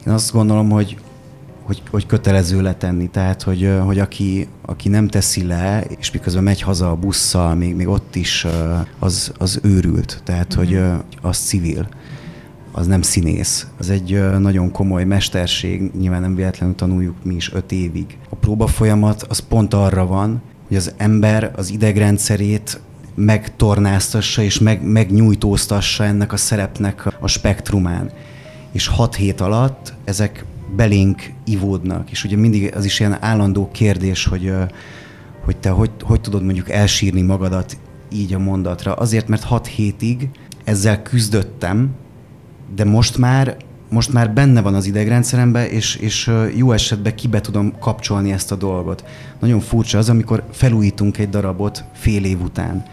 [0.08, 0.98] Én azt gondolom, hogy
[1.64, 6.62] hogy, hogy kötelező letenni, tehát hogy, hogy aki, aki nem teszi le, és miközben megy
[6.62, 8.48] haza a busszal, még, még ott is
[9.00, 10.66] az, az őrült, tehát mm-hmm.
[10.66, 11.88] hogy az civil,
[12.72, 13.68] az nem színész.
[13.78, 18.18] Az egy nagyon komoly mesterség, nyilván nem véletlenül tanuljuk mi is öt évig.
[18.30, 22.80] A próba folyamat az pont arra van, hogy az ember az idegrendszerét
[23.16, 28.12] megtornáztassa és meg, megnyújtóztassa ennek a szerepnek a spektrumán.
[28.72, 30.46] És hat hét alatt ezek
[30.76, 34.54] belénk ivódnak, és ugye mindig az is ilyen állandó kérdés, hogy,
[35.44, 37.78] hogy te hogy, hogy tudod mondjuk elsírni magadat
[38.12, 38.94] így a mondatra.
[38.94, 40.30] Azért, mert hat hétig
[40.64, 41.90] ezzel küzdöttem,
[42.76, 43.58] de most már
[43.90, 48.56] most már benne van az idegrendszeremben, és, és jó esetben kibe tudom kapcsolni ezt a
[48.56, 49.04] dolgot.
[49.40, 52.84] Nagyon furcsa az, amikor felújítunk egy darabot fél év után,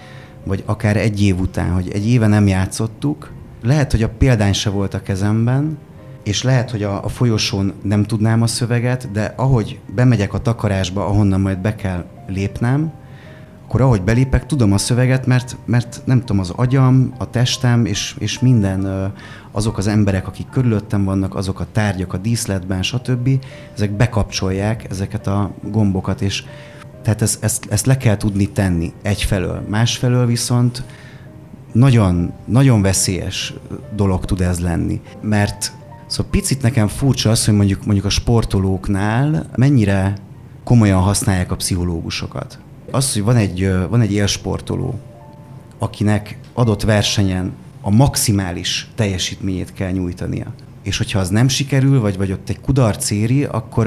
[0.44, 4.70] vagy akár egy év után, hogy egy éve nem játszottuk, lehet, hogy a példány se
[4.70, 5.78] volt a kezemben,
[6.22, 11.06] és lehet, hogy a, a folyosón nem tudnám a szöveget, de ahogy bemegyek a takarásba,
[11.06, 12.92] ahonnan majd be kell lépnem,
[13.70, 18.14] akkor ahogy belépek, tudom a szöveget, mert, mert nem tudom, az agyam, a testem és,
[18.18, 19.12] és minden
[19.50, 23.28] azok az emberek, akik körülöttem vannak, azok a tárgyak a díszletben, stb.
[23.74, 26.44] Ezek bekapcsolják ezeket a gombokat, és
[27.02, 29.62] Tehát ezt, ezt, ezt le kell tudni tenni egyfelől.
[29.68, 30.82] Másfelől viszont
[31.72, 33.54] nagyon, nagyon veszélyes
[33.94, 35.72] dolog tud ez lenni, mert
[36.10, 40.16] Szóval picit nekem furcsa az, hogy mondjuk, mondjuk a sportolóknál mennyire
[40.64, 42.58] komolyan használják a pszichológusokat.
[42.90, 45.00] Az, hogy van egy, van egy élsportoló,
[45.78, 50.46] akinek adott versenyen a maximális teljesítményét kell nyújtania.
[50.82, 53.86] És hogyha az nem sikerül, vagy, vagy ott egy kudarc éri, akkor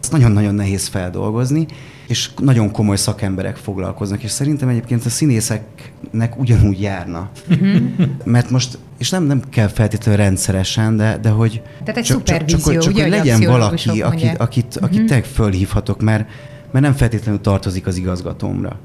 [0.00, 1.66] ezt nagyon-nagyon nehéz feldolgozni,
[2.06, 7.30] és nagyon komoly szakemberek foglalkoznak, és szerintem egyébként a színészeknek ugyanúgy járna.
[7.50, 7.80] Uh-huh.
[8.24, 12.44] Mert most, és nem, nem kell feltétlenül rendszeresen, de, de hogy Tehát egy csak, csak,
[12.44, 14.90] csak, csak, csak hogy legyen valaki, akit, akit, akit uh-huh.
[14.90, 16.28] tényleg fölhívhatok, mert,
[16.70, 18.78] mert nem feltétlenül tartozik az igazgatómra.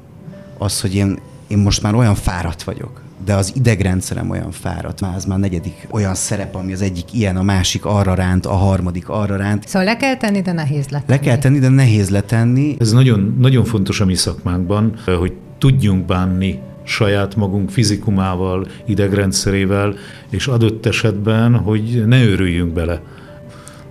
[0.57, 5.15] Az, hogy én, én most már olyan fáradt vagyok, de az idegrendszerem olyan fáradt, már
[5.15, 9.09] ez már negyedik olyan szerep, ami az egyik ilyen, a másik arra ránt, a harmadik
[9.09, 9.67] arra ránt.
[9.67, 11.11] Szóval le kell tenni, de nehéz letenni.
[11.11, 12.75] Le kell tenni, de nehéz letenni.
[12.79, 19.95] Ez nagyon, nagyon fontos a mi szakmánkban, hogy tudjunk bánni saját magunk fizikumával, idegrendszerével,
[20.29, 23.01] és adott esetben, hogy ne őrüljünk bele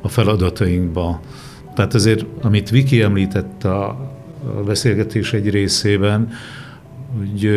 [0.03, 1.21] a feladatainkba.
[1.75, 3.97] Tehát azért, amit Viki említett a
[4.67, 6.29] beszélgetés egy részében,
[7.17, 7.51] hogy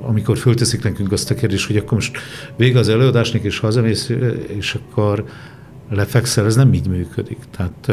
[0.00, 2.18] amikor fölteszik nekünk azt a kérdést, hogy akkor most
[2.56, 4.12] vége az előadásnak, és hazamész,
[4.46, 5.24] és akkor
[5.90, 7.38] lefekszel, ez nem így működik.
[7.56, 7.86] Tehát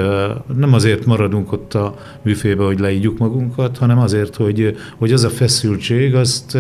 [0.56, 5.30] nem azért maradunk ott a műfébe, hogy leígyuk magunkat, hanem azért, hogy, hogy az a
[5.30, 6.58] feszültség, azt,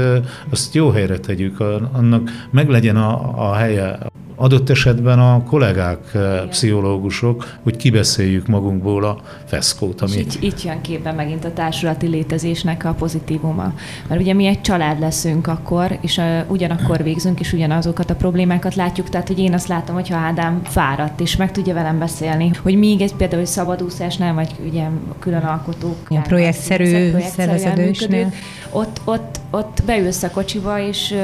[0.49, 1.59] azt jó helyre tegyük,
[1.91, 3.99] annak meglegyen a, a helye
[4.35, 6.49] adott esetben a kollégák, eh, Igen.
[6.49, 10.01] pszichológusok, hogy kibeszéljük magunkból a feszkót.
[10.01, 10.17] Ami...
[10.17, 13.73] itt, itt jön képben megint a társulati létezésnek a pozitívuma.
[14.07, 18.75] Mert ugye mi egy család leszünk akkor, és uh, ugyanakkor végzünk, és ugyanazokat a problémákat
[18.75, 19.09] látjuk.
[19.09, 23.01] Tehát, hogy én azt látom, hogyha Ádám fáradt, és meg tudja velem beszélni, hogy még
[23.01, 24.83] egy például egy szabadúszásnál, vagy ugye
[25.19, 25.95] külön alkotók.
[26.07, 28.33] Ilyen projektszerű szerveződésnél.
[28.71, 31.15] Ott, ott, ott beülsz a kocsiba, és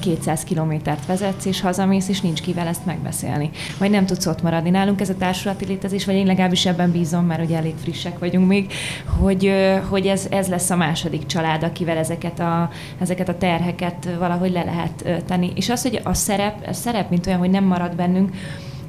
[0.00, 3.50] 200 kilométert vezetsz, és hazamész, és nincs kivel ezt megbeszélni.
[3.78, 4.70] Vagy nem tudsz ott maradni.
[4.70, 8.48] Nálunk ez a társulati létezés, vagy én legalábbis ebben bízom, mert ugye elég frissek vagyunk
[8.48, 8.72] még,
[9.20, 9.52] hogy,
[9.88, 14.64] hogy ez, ez lesz a második család, akivel ezeket a, ezeket a terheket valahogy le
[14.64, 15.52] lehet tenni.
[15.54, 18.30] És az, hogy a szerep, a szerep, mint olyan, hogy nem marad bennünk,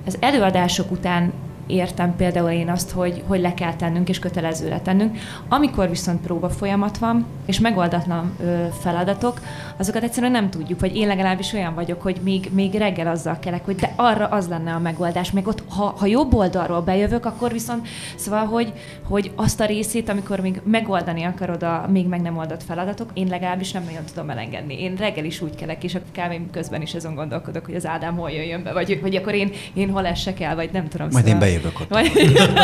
[0.05, 1.33] az előadások után
[1.67, 5.17] értem például én azt, hogy, hogy le kell tennünk és kötelező letennünk.
[5.49, 9.39] Amikor viszont próba folyamat van, és megoldatlan ö, feladatok,
[9.77, 13.65] azokat egyszerűen nem tudjuk, vagy én legalábbis olyan vagyok, hogy még, még reggel azzal kelek,
[13.65, 17.51] hogy de arra az lenne a megoldás, meg ott, ha, ha jobb oldalról bejövök, akkor
[17.51, 18.73] viszont, szóval, hogy,
[19.03, 23.27] hogy azt a részét, amikor még megoldani akarod a még meg nem oldott feladatok, én
[23.27, 24.81] legalábbis nem nagyon tudom elengedni.
[24.81, 28.15] Én reggel is úgy kelek, és a kávém közben is azon gondolkodok, hogy az Ádám
[28.15, 31.07] hol jöjjön be, vagy hogy akkor én, én hol essek el, vagy nem tudom.
[31.11, 31.31] Majd szóval...
[31.31, 31.89] én bejövök ott.
[31.89, 32.11] Majd,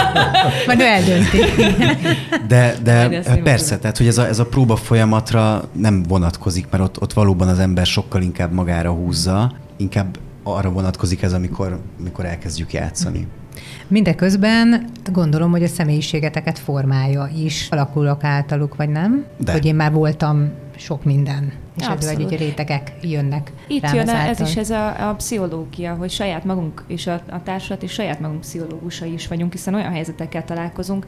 [0.68, 1.40] Majd ő eldönti.
[2.48, 7.02] De, de persze, tehát hogy ez a, ez a próba folyamatra nem vonatkozik, mert ott,
[7.02, 12.74] ott valóban az ember sokkal inkább magára húzza, inkább arra vonatkozik ez, amikor, amikor elkezdjük
[12.74, 13.28] játszani.
[13.88, 19.26] Mindeközben gondolom, hogy a személyiségeteket formája is alakulok általuk, vagy nem?
[19.38, 19.52] De.
[19.52, 24.56] Hogy én már voltam sok minden, és ebből egy rétegek jönnek Itt jön ez is
[24.56, 29.14] ez a, a pszichológia, hogy saját magunk és a, a társulat és saját magunk pszichológusai
[29.14, 31.06] is vagyunk, hiszen olyan helyzetekkel találkozunk,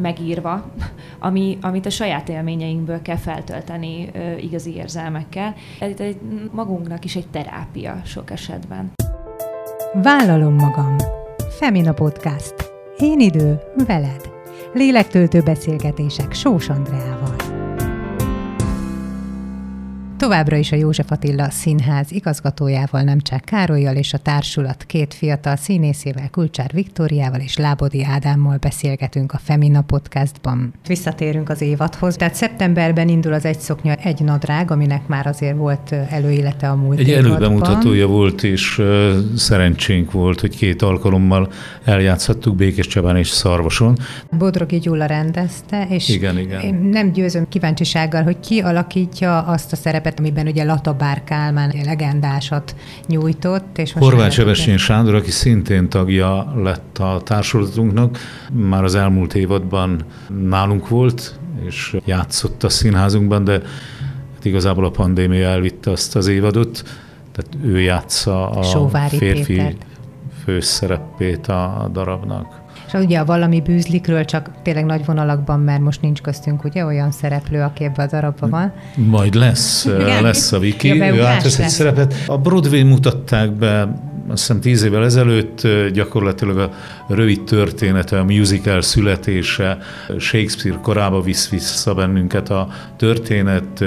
[0.00, 0.70] megírva,
[1.18, 5.54] ami, amit a saját élményeinkből kell feltölteni ö, igazi érzelmekkel.
[5.80, 6.16] Ez egy,
[6.52, 8.92] magunknak is egy terápia sok esetben.
[10.02, 10.96] Vállalom magam.
[11.56, 12.54] Femina Podcast.
[12.98, 14.30] Én idő, veled.
[14.72, 17.55] Lélektöltő beszélgetések Sós Andreával.
[20.26, 26.30] Továbbra is a József Attila Színház igazgatójával, Nemcsák Károlyjal és a társulat két fiatal színészével,
[26.30, 30.72] Kulcsár Viktóriával és Lábodi Ádámmal beszélgetünk a Femina podcastban.
[30.86, 35.94] Visszatérünk az évadhoz, tehát szeptemberben indul az egy szoknya, egy nadrág, aminek már azért volt
[36.10, 41.52] előélete a múlt Egy előbemutatója volt, és uh, szerencsénk volt, hogy két alkalommal
[41.84, 43.98] eljátszhattuk Békés Csabán és Szarvason.
[44.38, 46.60] Bodrogi Gyula rendezte, és igen, igen.
[46.60, 52.76] Én nem győzöm kíváncsisággal, hogy ki alakítja azt a szerepet, amiben ugye Latabár Kálmán legendásat
[53.06, 53.78] nyújtott.
[53.78, 58.18] És Horváth Sebesén Sándor, aki szintén tagja lett a társulatunknak,
[58.52, 60.04] már az elmúlt évadban
[60.48, 63.52] nálunk volt, és játszott a színházunkban, de
[64.34, 66.82] hát igazából a pandémia elvitte azt az évadot,
[67.32, 69.86] tehát ő játsza a Sóvári férfi Pétert.
[70.44, 72.55] főszerepét a darabnak.
[72.86, 77.10] És ugye a valami bűzlikről csak tényleg nagy vonalakban, mert most nincs köztünk ugye olyan
[77.10, 78.72] szereplő, aki ebben a darabban van.
[78.94, 80.22] Majd lesz, Igen?
[80.22, 82.14] lesz a Viki, ja, ő átvesz egy szerepet.
[82.26, 83.88] A Broadway mutatták be
[84.28, 86.70] azt hiszem tíz évvel ezelőtt gyakorlatilag a
[87.08, 89.78] rövid története, a musical születése,
[90.18, 93.84] Shakespeare korába visz vissza bennünket a történet,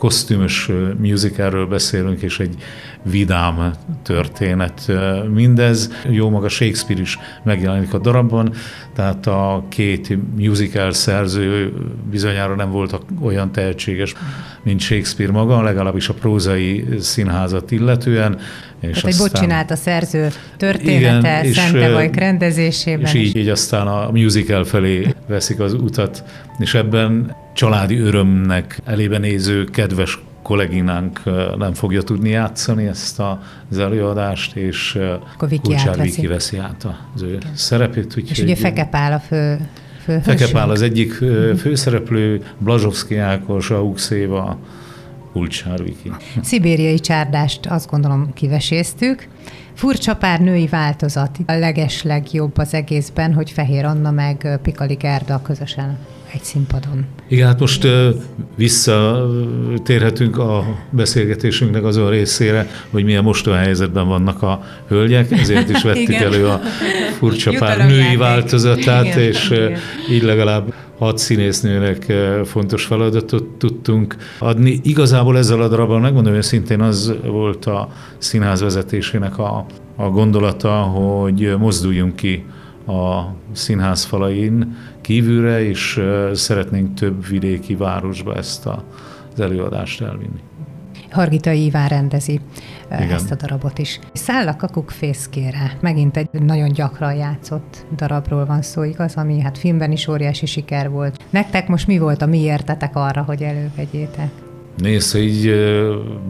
[0.00, 2.54] kosztümös musicalről beszélünk, és egy
[3.02, 4.92] vidám történet
[5.32, 5.92] mindez.
[6.08, 8.52] Jó maga Shakespeare is megjelenik a darabban,
[8.94, 11.72] tehát a két musical szerző
[12.10, 14.14] bizonyára nem voltak olyan tehetséges,
[14.62, 18.38] mint Shakespeare maga, legalábbis a prózai színházat illetően.
[18.80, 23.06] És Tehát aztán, egy csinált a szerző története, igen, Szentevajk rendezésében.
[23.06, 26.24] És így, így aztán a musical felé veszik az utat,
[26.58, 31.20] és ebben családi örömnek elébe néző kedves kolléginánk
[31.58, 33.22] nem fogja tudni játszani ezt
[33.70, 34.98] az előadást, és
[35.62, 37.50] Kulcsár Viki veszi át az ő Igen.
[37.54, 38.04] szerepét.
[38.06, 39.58] Úgyhogy és ugye Feke Pál a fő
[40.22, 41.12] Feke Pál az egyik
[41.58, 44.10] főszereplő, Blazsovszki Ákos, Aux
[45.30, 46.12] Éva, Kulcsár Viki.
[46.42, 49.28] Szibériai csárdást azt gondolom kiveséztük.
[49.74, 51.38] Furcsa pár női változat.
[51.46, 55.98] A leges legjobb az egészben, hogy Fehér Anna meg Pikali Gerda közösen
[56.32, 57.04] egy színpadon.
[57.28, 57.86] Igen, hát most
[58.56, 66.14] visszatérhetünk a beszélgetésünknek azon részére, hogy milyen mostoha helyzetben vannak a hölgyek, ezért is vettük
[66.14, 66.60] elő a
[67.18, 69.78] furcsa pár női változatát, igen, és igen.
[70.10, 72.12] így legalább hat színésznőnek
[72.44, 74.80] fontos feladatot tudtunk adni.
[74.82, 77.88] Igazából ezzel a darabban, megmondom őszintén, az volt a
[78.18, 79.66] színház vezetésének a,
[79.96, 82.44] a gondolata, hogy mozduljunk ki
[82.86, 84.76] a színház falain
[85.10, 86.00] kívülre, és
[86.32, 88.84] szeretnénk több vidéki városba ezt a,
[89.32, 90.40] az előadást elvinni.
[91.10, 92.40] Hargita Iván rendezi
[92.86, 93.10] Igen.
[93.10, 94.00] ezt a darabot is.
[94.12, 95.76] Száll a kakuk fészkére.
[95.80, 100.90] Megint egy nagyon gyakran játszott darabról van szó, igaz, ami hát filmben is óriási siker
[100.90, 101.24] volt.
[101.30, 104.30] Nektek most mi volt a miértetek arra, hogy elővegyétek?
[104.80, 105.54] Nézd, ha így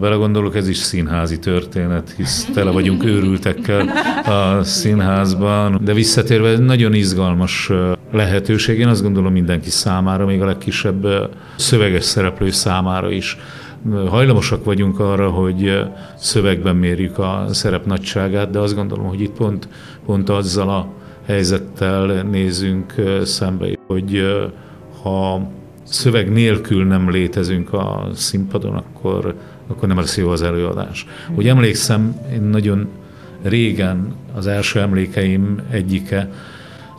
[0.00, 3.88] belegondolok, ez is színházi történet, hisz tele vagyunk őrültekkel
[4.24, 7.70] a színházban, de visszatérve nagyon izgalmas
[8.12, 11.06] lehetőség, én azt gondolom mindenki számára, még a legkisebb
[11.56, 13.36] szöveges szereplő számára is.
[14.08, 15.78] Hajlamosak vagyunk arra, hogy
[16.16, 19.68] szövegben mérjük a szerep nagyságát, de azt gondolom, hogy itt pont,
[20.06, 20.88] pont azzal a
[21.26, 24.22] helyzettel nézünk szembe, hogy
[25.02, 25.48] ha
[25.90, 29.34] szöveg nélkül nem létezünk a színpadon, akkor,
[29.66, 31.06] akkor nem lesz jó az előadás.
[31.34, 32.88] Hogy emlékszem, én nagyon
[33.42, 36.30] régen az első emlékeim egyike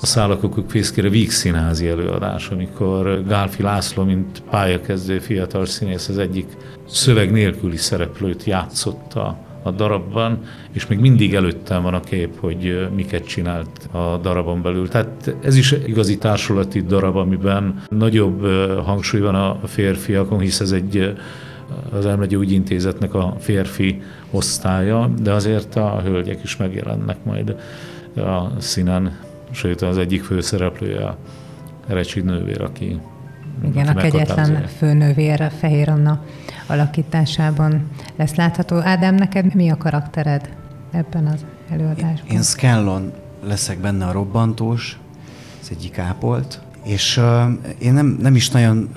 [0.02, 6.48] a Szálakokuk fészkére Víg színházi előadás, amikor Gálfi László, mint pályakezdő fiatal színész, az egyik
[6.88, 10.40] szöveg nélküli szereplőt játszotta a darabban,
[10.72, 14.88] és még mindig előttem van a kép, hogy miket csinált a darabon belül.
[14.88, 18.46] Tehát ez is igazi társulati darab, amiben nagyobb
[18.84, 21.14] hangsúly van a férfiakon, hisz ez egy
[21.92, 27.56] az Elmegye úgy intézetnek a férfi osztálya, de azért a hölgyek is megjelennek majd
[28.16, 29.20] a színen,
[29.52, 31.18] sőt az egyik főszereplője a
[31.88, 33.00] Recsid nővér, aki
[33.64, 36.24] igen, a kegyetlen főnővér Fehér Anna
[36.68, 38.78] alakításában lesz látható.
[38.78, 40.50] Ádám, neked mi a karaktered
[40.92, 42.30] ebben az előadásban?
[42.30, 45.00] Én, én Skellon leszek benne a robbantós,
[45.62, 47.42] ez egyik ápolt, és uh,
[47.80, 48.90] én nem, nem is nagyon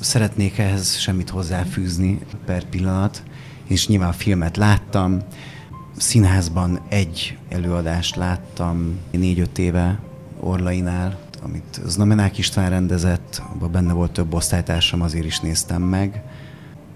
[0.00, 3.22] szeretnék ehhez semmit hozzáfűzni per pillanat,
[3.64, 5.18] és nyilván a filmet láttam,
[5.96, 9.98] színházban egy előadást láttam négy-öt éve
[10.40, 16.22] Orlainál, amit Znamenák István rendezett, abban benne volt több osztálytársam, azért is néztem meg.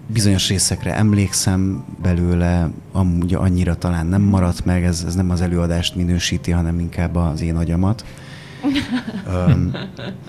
[0.07, 5.95] Bizonyos részekre emlékszem belőle, amúgy annyira talán nem maradt meg, ez, ez nem az előadást
[5.95, 8.05] minősíti, hanem inkább az én agyamat.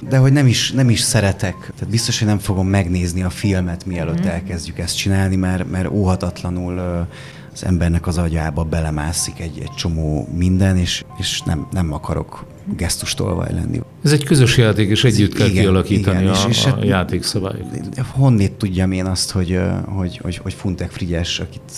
[0.09, 3.87] De hogy nem is, nem is szeretek, tehát biztos, hogy nem fogom megnézni a filmet,
[3.87, 4.29] mielőtt mm.
[4.29, 7.07] elkezdjük ezt csinálni, mert, mert óhatatlanul
[7.57, 13.53] az embernek az agyába belemászik egy, egy csomó minden, és, és nem, nem akarok gesztustolvaj
[13.53, 13.81] lenni.
[14.05, 16.85] Ez egy közös játék, és együtt kell igen, kialakítani igen, a, és, és a hát
[16.85, 18.07] játékszabályokat.
[18.11, 21.73] Honnét tudjam én azt, hogy, hogy, hogy, hogy Funtek Frigyes, akit,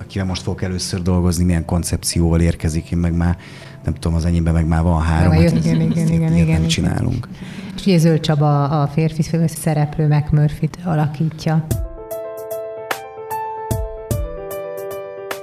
[0.00, 3.36] akivel most fogok először dolgozni, milyen koncepcióval érkezik, én meg már
[3.84, 7.28] nem tudom, az enyémben meg már van három, hát igen, igen, igen, igen, nem csinálunk.
[7.76, 11.66] És ugye Zöld Csaba a férfi szereplő McMurphy-t alakítja.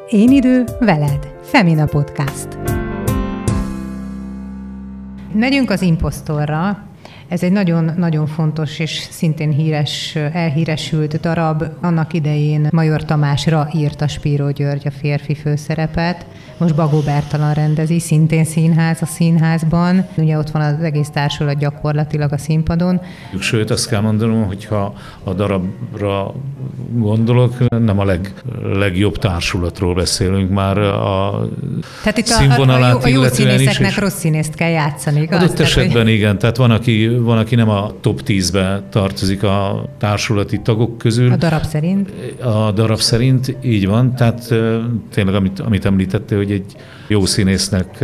[0.09, 1.33] Én idő veled.
[1.41, 2.47] Femina Podcast.
[5.33, 6.83] Megyünk az imposztorra.
[7.27, 11.63] Ez egy nagyon-nagyon fontos és szintén híres, elhíresült darab.
[11.81, 16.25] Annak idején Major Tamásra írta Spíró György a férfi főszerepet.
[16.57, 20.07] Most Bagó Bertalan rendezi, szintén színház a színházban.
[20.15, 23.01] Ugye ott van az egész társulat gyakorlatilag a színpadon.
[23.39, 24.93] Sőt, azt kell mondanom, hogyha
[25.23, 26.33] a darabra
[26.93, 28.33] gondolok, nem a leg,
[28.73, 31.47] legjobb társulatról beszélünk már a
[32.03, 35.41] Tehát itt a, a, a, jó, a jó színészeknek is, rossz színészt kell játszani, igaz?
[35.41, 36.13] Adott esetben hogy...
[36.13, 41.31] igen, tehát van aki, van, aki nem a top 10-be tartozik a társulati tagok közül.
[41.31, 42.11] A darab szerint?
[42.41, 44.53] A darab szerint, így van, tehát
[45.13, 46.75] tényleg, amit, amit említette, hogy egy
[47.07, 47.99] jó színésznek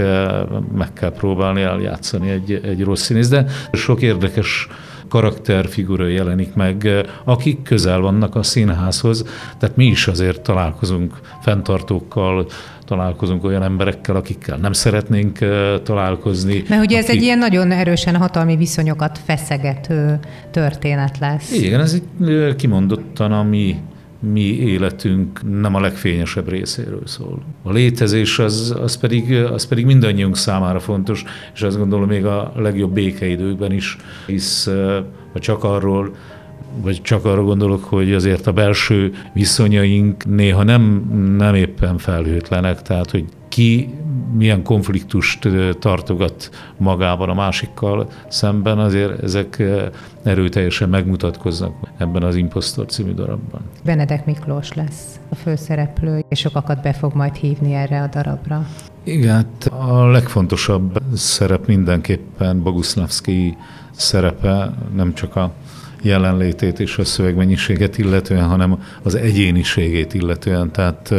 [0.76, 4.68] meg kell próbálni eljátszani egy, egy rossz színész, de sok érdekes
[5.10, 9.26] karakterfigura jelenik meg, akik közel vannak a színházhoz,
[9.60, 12.46] tehát mi is azért találkozunk fenntartókkal,
[12.86, 15.38] találkozunk olyan emberekkel, akikkel nem szeretnénk
[15.84, 16.64] találkozni.
[16.68, 17.10] Mert ugye akik...
[17.10, 20.20] ez egy ilyen nagyon erősen hatalmi viszonyokat feszegető
[20.52, 21.52] történet lesz.
[21.52, 23.76] Igen, ez egy kimondottan a mi
[24.32, 27.44] mi életünk nem a legfényesebb részéről szól.
[27.64, 32.54] A létezés az, az, pedig, az pedig mindannyiunk számára fontos, és azt gondolom még a
[32.56, 34.70] legjobb békeidőkben is, hisz
[35.34, 36.16] ha csak arról
[36.82, 43.12] vagy csak arra gondolok, hogy azért a belső viszonyaink néha nem, nem éppen felhőtlenek, tehát
[43.12, 43.90] hogy ki
[44.34, 45.48] milyen konfliktust
[45.80, 49.64] tartogat magában a másikkal szemben, azért ezek
[50.24, 53.62] erőteljesen megmutatkoznak ebben az Impostor című darabban.
[53.84, 58.68] Benedek Miklós lesz a főszereplő, és sokakat be fog majd hívni erre a darabra.
[59.04, 63.58] Igen, hát a legfontosabb szerep mindenképpen Boguszlavszki
[63.92, 65.52] szerepe, nem csak a
[66.04, 70.72] jelenlétét és a szövegmennyiséget illetően, hanem az egyéniségét illetően.
[70.72, 71.14] Tehát,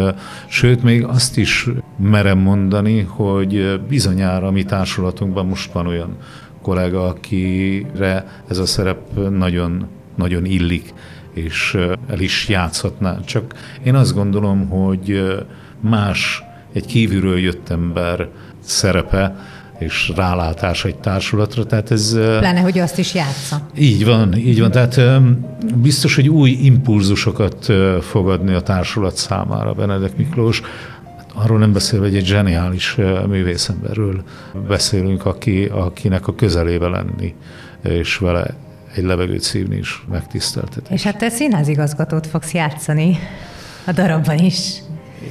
[0.48, 6.16] sőt, még azt is merem mondani, hogy bizonyára mi társulatunkban most van olyan
[6.62, 8.98] kollega, akire ez a szerep
[9.30, 10.94] nagyon, nagyon illik,
[11.32, 11.78] és
[12.08, 13.20] el is játszhatná.
[13.24, 15.34] Csak én azt gondolom, hogy
[15.80, 18.28] más egy kívülről jött ember
[18.60, 19.36] szerepe,
[19.84, 22.12] és rálátás egy társulatra, tehát ez...
[22.14, 23.68] Pláne, hogy azt is játsza.
[23.78, 25.00] Így van, így van, tehát
[25.74, 30.62] biztos, hogy új impulzusokat fogadni a társulat számára Benedek Miklós,
[31.34, 34.22] arról nem beszélve, hogy egy zseniális művészemberről
[34.68, 37.34] beszélünk, aki, akinek a közelébe lenni,
[37.82, 38.54] és vele
[38.94, 40.90] egy levegőt szívni is megtiszteltetés.
[40.90, 43.18] És hát te színházigazgatót fogsz játszani
[43.86, 44.82] a darabban is.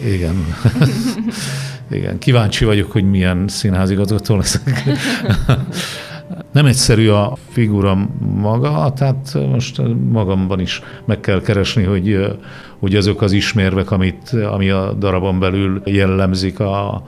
[0.06, 0.46] Igen.
[1.92, 4.84] Igen, kíváncsi vagyok, hogy milyen színházigazgató leszek.
[6.52, 9.82] Nem egyszerű a figura maga, tehát most
[10.12, 12.38] magamban is meg kell keresni, hogy,
[12.84, 17.04] hogy azok az ismérvek, amit, ami a darabon belül jellemzik a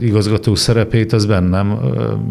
[0.00, 1.78] igazgató szerepét, az bennem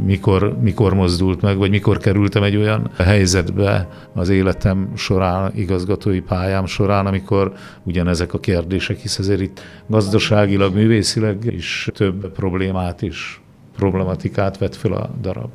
[0.06, 6.66] mikor, mikor mozdult meg, vagy mikor kerültem egy olyan helyzetbe az életem során, igazgatói pályám
[6.66, 13.42] során, amikor ugyanezek a kérdések, hisz ezért itt gazdaságilag, művészileg is több problémát is
[13.76, 15.50] problematikát vet fel a darab.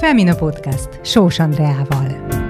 [0.00, 2.41] Femina Podcast Sós Andreával.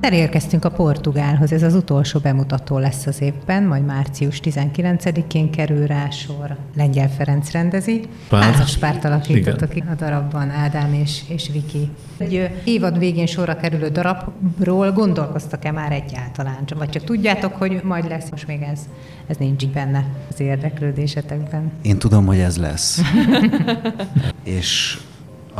[0.00, 6.10] Elérkeztünk a Portugálhoz, ez az utolsó bemutató lesz az évben, majd március 19-én kerül rá
[6.10, 6.56] sor.
[6.76, 8.00] Lengyel Ferenc rendezi.
[8.30, 11.90] Házas párt alakítottak a darabban, Ádám és, és Viki.
[12.18, 16.64] Egy évad végén sorra kerülő darabról gondolkoztak-e már egyáltalán?
[16.76, 18.80] Vagy csak tudjátok, hogy majd lesz, most még ez,
[19.26, 21.72] ez nincs benne az érdeklődésetekben?
[21.82, 23.00] Én tudom, hogy ez lesz.
[24.42, 24.98] és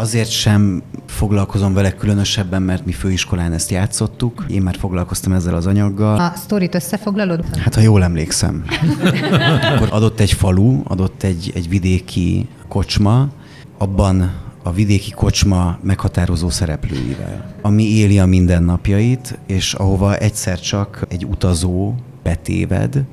[0.00, 4.44] Azért sem foglalkozom vele különösebben, mert mi főiskolán ezt játszottuk.
[4.48, 6.18] Én már foglalkoztam ezzel az anyaggal.
[6.18, 7.56] A sztorit összefoglalod?
[7.56, 8.64] Hát, ha jól emlékszem.
[9.74, 13.28] Akkor adott egy falu, adott egy, egy vidéki kocsma,
[13.78, 14.32] abban
[14.62, 21.94] a vidéki kocsma meghatározó szereplőivel, ami éli a mindennapjait, és ahova egyszer csak egy utazó
[22.22, 23.04] betéved,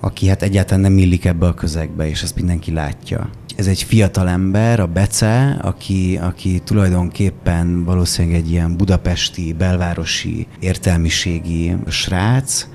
[0.00, 4.28] aki hát egyáltalán nem illik ebbe a közegbe, és ezt mindenki látja ez egy fiatal
[4.28, 12.66] ember, a Bece, aki, aki tulajdonképpen valószínűleg egy ilyen budapesti, belvárosi értelmiségi srác,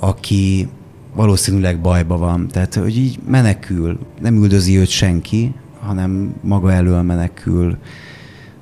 [0.00, 0.68] aki
[1.14, 2.48] valószínűleg bajba van.
[2.48, 7.78] Tehát, hogy így menekül, nem üldözi őt senki, hanem maga elől menekül,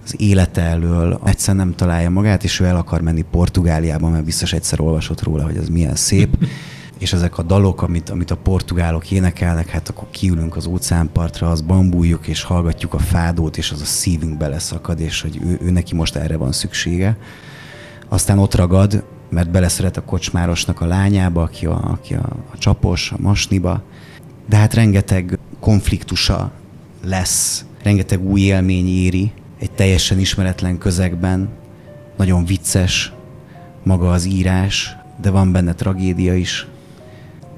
[0.05, 4.53] az élete elől, egyszer nem találja magát, és ő el akar menni Portugáliába, mert biztos
[4.53, 6.37] egyszer olvasott róla, hogy ez milyen szép.
[6.99, 11.61] és ezek a dalok, amit, amit a portugálok énekelnek, hát akkor kiülünk az óceánpartra, az
[11.61, 15.95] bambújuk, és hallgatjuk a fádót, és az a szívünk beleszakad, és hogy ő, ő neki
[15.95, 17.17] most erre van szüksége.
[18.09, 23.13] Aztán ott ragad, mert beleszeret a kocsmárosnak a lányába, aki a, aki a, a csapos,
[23.13, 23.83] a masniba,
[24.49, 26.51] de hát rengeteg konfliktusa
[27.05, 31.49] lesz, rengeteg új élmény éri egy teljesen ismeretlen közegben,
[32.17, 33.13] nagyon vicces
[33.83, 36.67] maga az írás, de van benne tragédia is.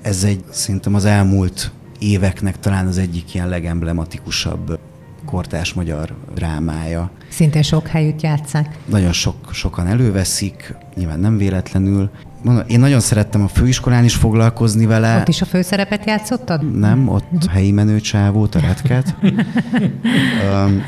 [0.03, 4.79] Ez egy, szerintem az elmúlt éveknek talán az egyik ilyen legemblematikusabb
[5.25, 7.11] kortás magyar drámája.
[7.29, 8.79] Szintén sok helyütt játszák.
[8.85, 12.11] Nagyon sok, sokan előveszik, nyilván nem véletlenül.
[12.43, 15.19] Mondom, én nagyon szerettem a főiskolán is foglalkozni vele.
[15.19, 16.79] Ott is a főszerepet játszottad?
[16.79, 19.15] Nem, ott helyi menőcsávót, a retket.
[19.23, 20.83] um,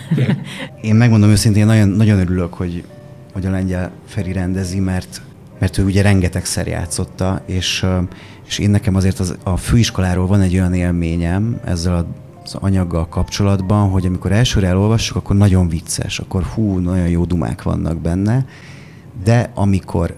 [0.80, 2.84] én megmondom őszintén, nagyon, nagyon örülök, hogy,
[3.32, 5.22] hogy a lengyel Feri rendezi, mert,
[5.58, 7.86] mert ő ugye rengetegszer játszotta, és,
[8.50, 12.06] és én nekem azért az, a főiskoláról van egy olyan élményem ezzel a
[12.44, 17.62] az anyaggal kapcsolatban, hogy amikor elsőre elolvassuk, akkor nagyon vicces, akkor hú, nagyon jó dumák
[17.62, 18.46] vannak benne,
[19.24, 20.16] de amikor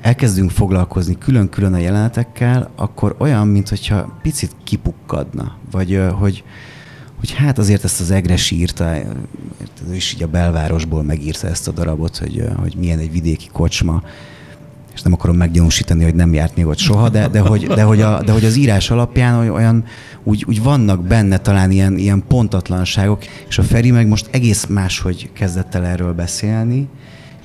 [0.00, 6.44] elkezdünk foglalkozni külön-külön a jelenetekkel, akkor olyan, mintha picit kipukkadna, vagy hogy,
[7.18, 8.94] hogy hát azért ezt az Egres írta,
[9.88, 14.02] ő is így a belvárosból megírta ezt a darabot, hogy, hogy milyen egy vidéki kocsma,
[14.96, 18.00] és nem akarom meggyanúsítani, hogy nem járt még ott soha, de, de, hogy, de, hogy,
[18.00, 19.84] a, de hogy az írás alapján olyan,
[20.22, 25.30] úgy, úgy vannak benne talán ilyen, ilyen pontatlanságok, és a Feri meg most egész máshogy
[25.32, 26.88] kezdett el erről beszélni,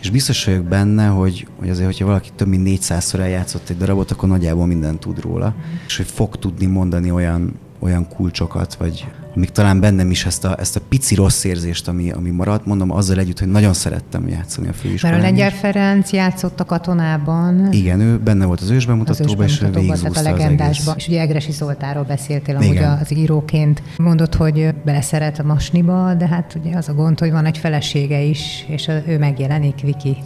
[0.02, 4.12] és biztos vagyok benne, hogy, hogy azért, hogyha valaki több mint 400-szor eljátszott egy darabot,
[4.12, 5.56] akkor nagyjából mindent tud róla,
[5.88, 10.56] és hogy fog tudni mondani olyan, olyan kulcsokat, vagy amik talán bennem is ezt a,
[10.60, 14.68] ezt a pici rossz érzést, ami, ami maradt, mondom azzal együtt, hogy nagyon szerettem játszani
[14.68, 15.16] a főiskolán.
[15.16, 17.72] Mert a Lengyel Ferenc játszott a katonában.
[17.72, 20.96] Igen, ő benne volt az ősbemutatóban, és végigzúzta a legendásban.
[20.98, 22.98] És ugye Egresi Zoltáról beszéltél amúgy Igen.
[23.02, 23.82] az íróként.
[23.98, 28.22] Mondott, hogy beleszeret a masniba, de hát ugye az a gond, hogy van egy felesége
[28.22, 30.18] is, és ő megjelenik, Viki.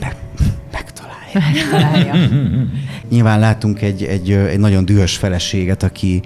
[0.00, 0.16] Meg,
[0.72, 1.40] megtalálja.
[1.52, 2.28] megtalálja.
[3.10, 6.22] Nyilván látunk egy, egy, egy nagyon dühös feleséget, aki,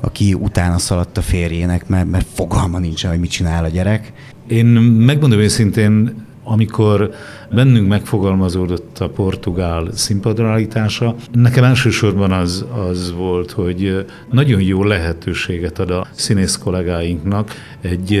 [0.00, 4.12] aki utána szaladt a férjének, mert, mert fogalma nincs, hogy mit csinál a gyerek.
[4.48, 7.10] Én megmondom őszintén, amikor
[7.50, 15.90] bennünk megfogalmazódott a portugál színpadrealitása, nekem elsősorban az, az volt, hogy nagyon jó lehetőséget ad
[15.90, 18.20] a színész kollégáinknak egy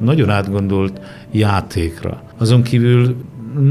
[0.00, 1.00] nagyon átgondolt
[1.30, 2.22] játékra.
[2.38, 3.16] Azon kívül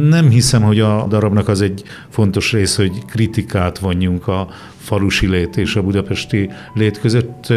[0.09, 5.57] nem hiszem, hogy a darabnak az egy fontos rész, hogy kritikát vonjunk a falusi lét
[5.57, 7.47] és a budapesti lét között,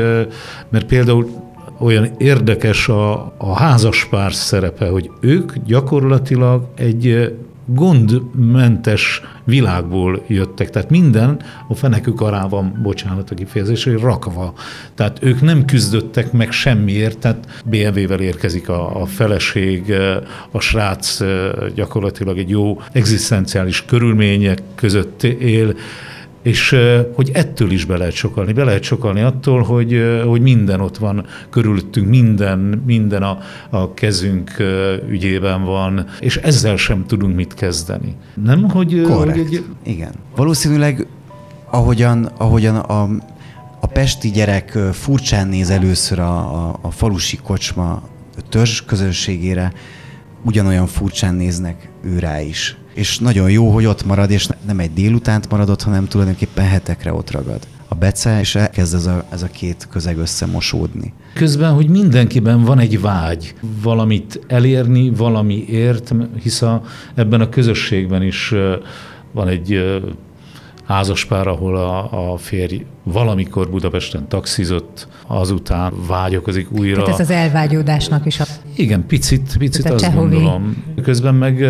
[0.68, 7.32] mert például olyan érdekes a, a házaspár szerepe, hogy ők gyakorlatilag egy
[7.64, 10.70] gondmentes világból jöttek.
[10.70, 14.54] Tehát minden a fenekük ará van, bocsánat a kifejezésre, rakva.
[14.94, 19.92] Tehát ők nem küzdöttek meg semmiért, tehát BMW-vel érkezik a, a feleség,
[20.50, 21.20] a srác
[21.74, 25.74] gyakorlatilag egy jó egzisztenciális körülmények között él,
[26.42, 26.76] és
[27.14, 28.52] hogy ettől is be lehet sokalni.
[28.52, 33.38] Be lehet sokalni attól, hogy, hogy minden ott van körülöttünk, minden, minden a,
[33.70, 34.50] a kezünk
[35.08, 38.16] ügyében van, és ezzel sem tudunk mit kezdeni.
[38.44, 39.02] Nem, hogy...
[39.02, 39.38] Korrekt.
[39.38, 40.12] hogy Igen.
[40.36, 41.06] Valószínűleg
[41.70, 43.02] ahogyan, ahogyan a,
[43.80, 48.02] a pesti gyerek furcsán néz először a, a, a falusi kocsma
[48.48, 49.72] törzs közönségére,
[50.42, 54.92] ugyanolyan furcsán néznek ő rá is és nagyon jó, hogy ott marad, és nem egy
[54.92, 59.46] délutánt maradott, hanem tulajdonképpen hetekre ott ragad a bece, és elkezd ez a, ez a
[59.46, 61.12] két közeg összemosódni.
[61.34, 66.12] Közben, hogy mindenkiben van egy vágy valamit elérni, valamiért,
[66.42, 66.82] hisz a,
[67.14, 68.54] ebben a közösségben is
[69.32, 70.00] van egy
[70.86, 77.02] házaspár, ahol a, a férj valamikor Budapesten taxizott, azután vágyakozik újra.
[77.02, 78.44] Tehát ez az elvágyódásnak is a...
[78.76, 80.84] Igen, picit, picit azt Csehovi gondolom.
[81.02, 81.66] Közben meg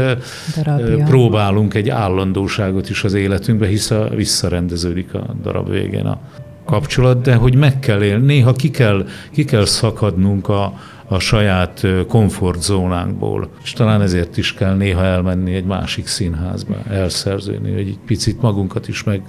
[0.56, 1.04] darabja.
[1.04, 6.18] próbálunk egy állandóságot is az életünkbe, hisz a, visszarendeződik a darab végén a
[6.64, 10.74] kapcsolat, de hogy meg kell élni, néha ki kell, ki kell szakadnunk a,
[11.12, 13.48] a saját komfortzónánkból.
[13.62, 18.88] És talán ezért is kell néha elmenni egy másik színházba, elszerződni, hogy egy picit magunkat
[18.88, 19.22] is meg,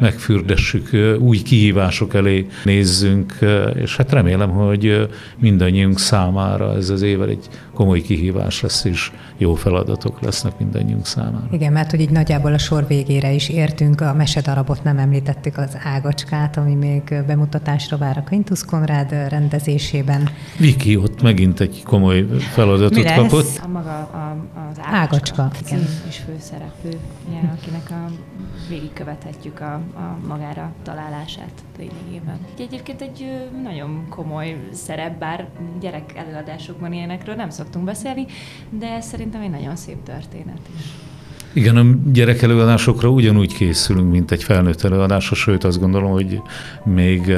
[0.00, 3.38] megfürdessük, új kihívások elé nézzünk,
[3.74, 5.08] és hát remélem, hogy
[5.38, 11.48] mindannyiunk számára ez az éve egy komoly kihívás lesz, és jó feladatok lesznek mindannyiunk számára.
[11.50, 15.78] Igen, mert hogy így nagyjából a sor végére is értünk, a mesedarabot nem említettük, az
[15.84, 20.28] ágacskát, ami még bemutatásra vár a Quintus Konrád rendezésében.
[20.58, 23.60] Viki ott megint egy komoly feladatot Mi kapott.
[23.62, 24.36] A maga a,
[24.70, 25.42] az ágacska.
[25.42, 25.50] ágacska.
[25.66, 25.86] Igen.
[26.08, 26.98] is főszereplő,
[27.30, 28.10] ilyen, akinek a
[28.68, 32.38] végigkövethetjük a, a magára találását lényegében.
[32.58, 35.48] Egyébként egy nagyon komoly szerep, bár
[35.80, 38.26] gyerek előadásokban ilyenekről nem szoktunk beszélni,
[38.78, 40.84] de szerintem egy nagyon szép történet is.
[41.52, 46.40] Igen, a gyerek előadásokra ugyanúgy készülünk, mint egy felnőtt előadásra, sőt azt gondolom, hogy
[46.84, 47.32] még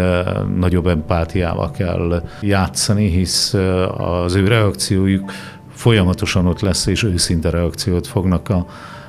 [0.59, 3.55] nagyobb empátiával kell játszani, hisz
[3.97, 5.33] az ő reakciójuk
[5.75, 8.67] folyamatosan ott lesz, és őszinte reakciót fognak a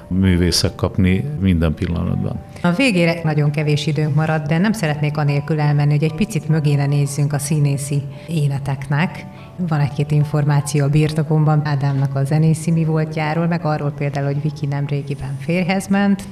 [0.10, 2.40] művészek kapni minden pillanatban.
[2.62, 6.86] A végére nagyon kevés időnk maradt, de nem szeretnék anélkül elmenni, hogy egy picit mögére
[6.86, 9.26] nézzünk a színészi életeknek.
[9.58, 14.66] Van egy-két információ a birtokomban Ádámnak a zenészi mi voltjáról, meg arról például, hogy Viki
[14.66, 16.24] nem régiben férhez ment.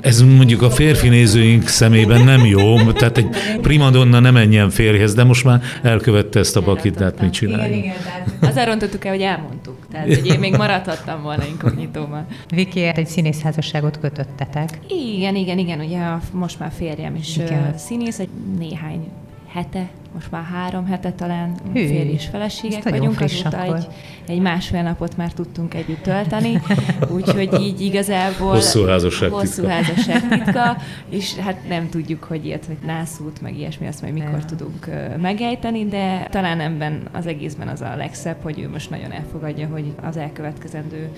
[0.00, 3.28] Ez mondjuk a férfi nézőink szemében nem jó, tehát egy
[3.60, 7.64] primadonna nem menjen férjhez, de most már elkövette ezt a bakit, de hát mit csinálni?
[7.64, 9.76] Igen, igen, tehát azért rontottuk el, hogy elmondtuk.
[9.90, 12.26] Tehát, hogy én még maradhattam volna inkognitóban.
[12.48, 14.78] Viki, egy színészházasságot kötöttetek.
[14.88, 16.00] Igen, igen, igen, ugye
[16.32, 17.78] most már férjem is igen.
[17.78, 19.08] színész, egy néhány
[19.48, 23.86] hete most már három hete talán Hű, férj és feleségek vagyunk, azóta egy,
[24.26, 26.60] egy másfél napot már tudtunk együtt tölteni,
[27.16, 28.50] úgyhogy így igazából...
[28.50, 30.76] Hosszú házasság Hosszú házasság titka,
[31.08, 34.86] és hát nem tudjuk, hogy ilyet, hogy nászút, meg ilyesmi, azt majd mikor tudunk
[35.20, 39.84] megejteni, de talán ebben az egészben az a legszebb, hogy ő most nagyon elfogadja, hogy
[40.02, 41.08] az elkövetkezendő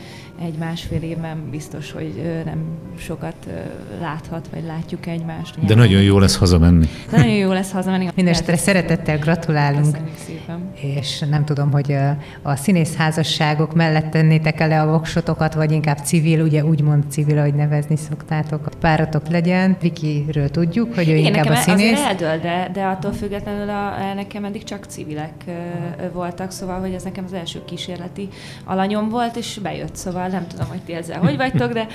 [0.43, 2.59] egy másfél évben biztos, hogy nem
[2.99, 3.37] sokat
[4.01, 5.67] láthat, vagy látjuk egymást.
[5.67, 6.87] De nagyon jó lesz hazamenni.
[7.11, 8.09] De nagyon jó lesz hazamenni.
[8.15, 8.57] Mindenesetre
[8.87, 9.97] szeretettel gratulálunk.
[10.81, 11.97] És nem tudom, hogy
[12.43, 17.97] a színészházasságok mellett tennétek el a voksotokat, vagy inkább civil, ugye úgymond civil, ahogy nevezni
[17.97, 19.77] szoktátok, páratok legyen.
[19.81, 22.01] Vikiről tudjuk, hogy ő Igen, inkább a színész.
[22.01, 25.45] eldől, de, de attól függetlenül a, nekem eddig csak civilek
[26.13, 28.29] voltak, szóval, hogy ez nekem az első kísérleti
[28.65, 31.87] alanyom volt, és bejött, szóval nem tudom, hogy ti ezzel hogy vagytok, de...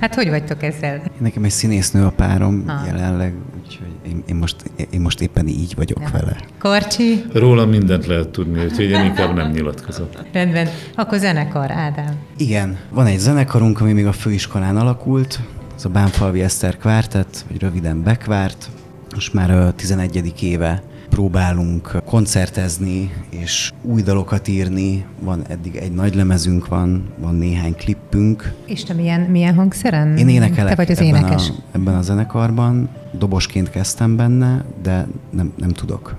[0.00, 1.02] Hát hogy vagytok ezzel?
[1.18, 2.86] Nekem egy színésznő a párom ha.
[2.86, 4.56] jelenleg, úgyhogy én, én, most,
[4.90, 6.08] én most éppen így vagyok ja.
[6.12, 6.36] vele.
[6.58, 7.24] Korcsi?
[7.32, 10.08] Róla mindent lehet tudni, úgyhogy én inkább nem nyilatkozok.
[10.32, 10.68] Rendben.
[10.94, 12.16] Akkor zenekar, Ádám.
[12.36, 15.40] Igen, van egy zenekarunk, ami még a főiskolán alakult,
[15.76, 18.68] ez a Bánfalvi Eszter Kvártet, vagy röviden Bekvárt.
[19.14, 20.42] Most már a 11.
[20.42, 20.82] éve
[21.12, 25.04] próbálunk koncertezni és új dalokat írni.
[25.20, 28.52] Van eddig egy nagy lemezünk van, van néhány klippünk.
[28.66, 30.16] És te milyen, milyen hangszeren?
[30.16, 31.48] Én énekelek te vagy az ebben, énekes.
[31.48, 32.88] A, ebben a zenekarban.
[33.18, 36.16] Dobosként kezdtem benne, de nem, nem tudok.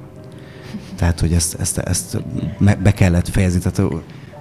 [0.95, 2.23] Tehát, hogy ezt, ezt, ezt
[2.83, 3.59] be kellett fejezni.
[3.59, 3.93] Tehát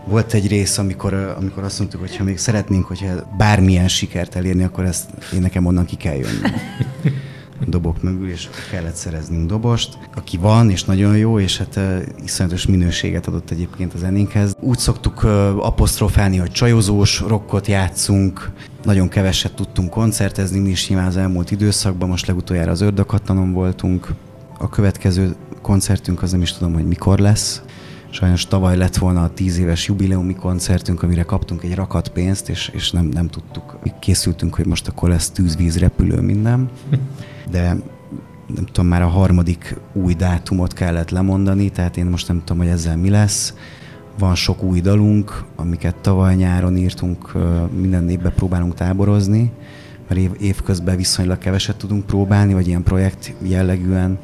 [0.05, 4.63] volt egy rész, amikor, amikor azt mondtuk, hogy ha még szeretnénk, hogyha bármilyen sikert elérni,
[4.63, 6.51] akkor ezt én nekem onnan ki kell jönni
[7.67, 12.67] dobok mögül, és kellett szereznünk dobost, aki van, és nagyon jó, és hát uh, iszonyatos
[12.67, 14.57] minőséget adott egyébként a zenénkhez.
[14.61, 15.31] Úgy szoktuk uh,
[15.67, 18.51] apostrofálni, hogy csajozós rockot játszunk,
[18.85, 24.09] nagyon keveset tudtunk koncertezni, mi is nyilván az elmúlt időszakban, most legutoljára az Ördöghatanon voltunk.
[24.59, 27.63] A következő koncertünk az nem is tudom, hogy mikor lesz.
[28.11, 32.71] Sajnos tavaly lett volna a tíz éves jubileumi koncertünk, amire kaptunk egy rakat pénzt, és,
[32.73, 33.79] és nem, nem tudtuk.
[34.01, 36.71] Készültünk, hogy most akkor lesz tűzvíz, repülő, minden
[37.51, 37.77] de
[38.55, 42.73] nem tudom, már a harmadik új dátumot kellett lemondani, tehát én most nem tudom, hogy
[42.73, 43.55] ezzel mi lesz.
[44.19, 47.33] Van sok új dalunk, amiket tavaly nyáron írtunk,
[47.81, 49.51] minden évben próbálunk táborozni,
[50.09, 54.19] mert év, évközben viszonylag keveset tudunk próbálni, vagy ilyen projekt jellegűen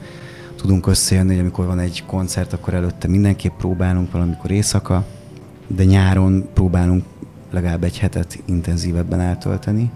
[0.57, 5.05] tudunk összejönni, hogy amikor van egy koncert, akkor előtte mindenképp próbálunk, valamikor éjszaka,
[5.67, 7.05] de nyáron próbálunk
[7.51, 9.91] legalább egy hetet intenzívebben eltölteni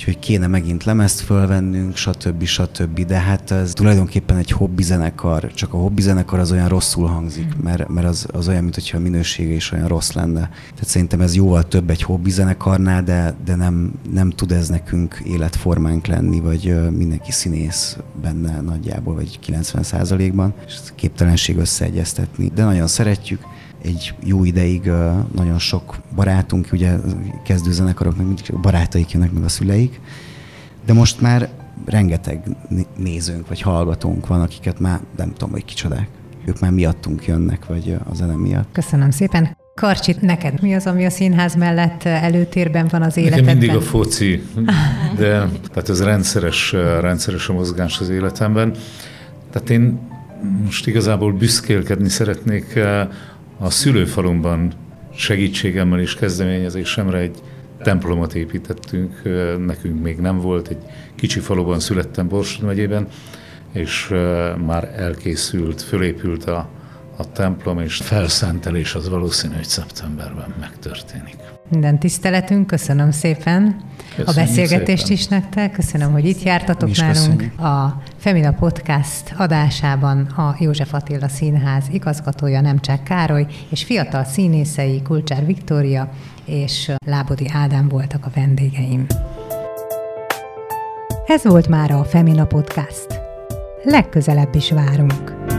[0.00, 2.44] úgyhogy kéne megint lemezt fölvennünk, stb.
[2.44, 3.06] stb.
[3.06, 7.56] De hát ez tulajdonképpen egy hobbi zenekar, csak a hobbi zenekar az olyan rosszul hangzik,
[7.56, 7.62] mm.
[7.62, 10.40] mert, mert az, az olyan, mintha a minősége is olyan rossz lenne.
[10.40, 15.22] Tehát szerintem ez jóval több egy hobbi zenekarnál, de, de nem, nem tud ez nekünk
[15.24, 22.50] életformánk lenni, vagy mindenki színész benne nagyjából, vagy 90 ban és képtelenség összeegyeztetni.
[22.54, 23.40] De nagyon szeretjük,
[23.82, 24.90] egy jó ideig
[25.34, 26.96] nagyon sok barátunk, ugye
[27.44, 30.00] kezdő zenekaroknak mindig csak barátaik jönnek, meg a szüleik,
[30.86, 31.48] de most már
[31.84, 32.42] rengeteg
[32.96, 36.08] nézőnk vagy hallgatónk van, akiket már nem tudom, hogy kicsodák.
[36.44, 38.68] Ők már miattunk jönnek, vagy a zene miatt.
[38.72, 39.58] Köszönöm szépen.
[39.74, 43.44] Karcsit, neked mi az, ami a színház mellett előtérben van az életedben?
[43.44, 44.42] Nekem mindig a foci,
[45.16, 48.74] de tehát ez rendszeres, rendszeres a mozgás az életemben.
[49.50, 49.98] Tehát én
[50.64, 52.78] most igazából büszkélkedni szeretnék
[53.60, 54.72] a szülőfalumban
[55.14, 57.38] segítségemmel és kezdeményezésemre egy
[57.82, 59.22] templomot építettünk,
[59.66, 60.82] nekünk még nem volt, egy
[61.14, 63.08] kicsi faluban születtem Borsod megyében,
[63.72, 64.08] és
[64.66, 66.68] már elkészült, fölépült a,
[67.16, 71.59] a templom, és felszentelés az valószínű, hogy szeptemberben megtörténik.
[71.70, 73.76] Minden tiszteletünk, köszönöm szépen
[74.16, 75.16] Köszönjük a beszélgetést szépen.
[75.16, 77.16] is nektek, köszönöm, hogy itt jártatok nálunk.
[77.16, 77.60] Köszönjük.
[77.60, 85.46] A Femina Podcast adásában a József Attila Színház igazgatója Nemcsák Károly és fiatal színészei Kulcsár
[85.46, 86.10] Viktória
[86.44, 89.06] és Lábodi Ádám voltak a vendégeim.
[91.26, 93.20] Ez volt már a Femina Podcast.
[93.82, 95.58] Legközelebb is várunk.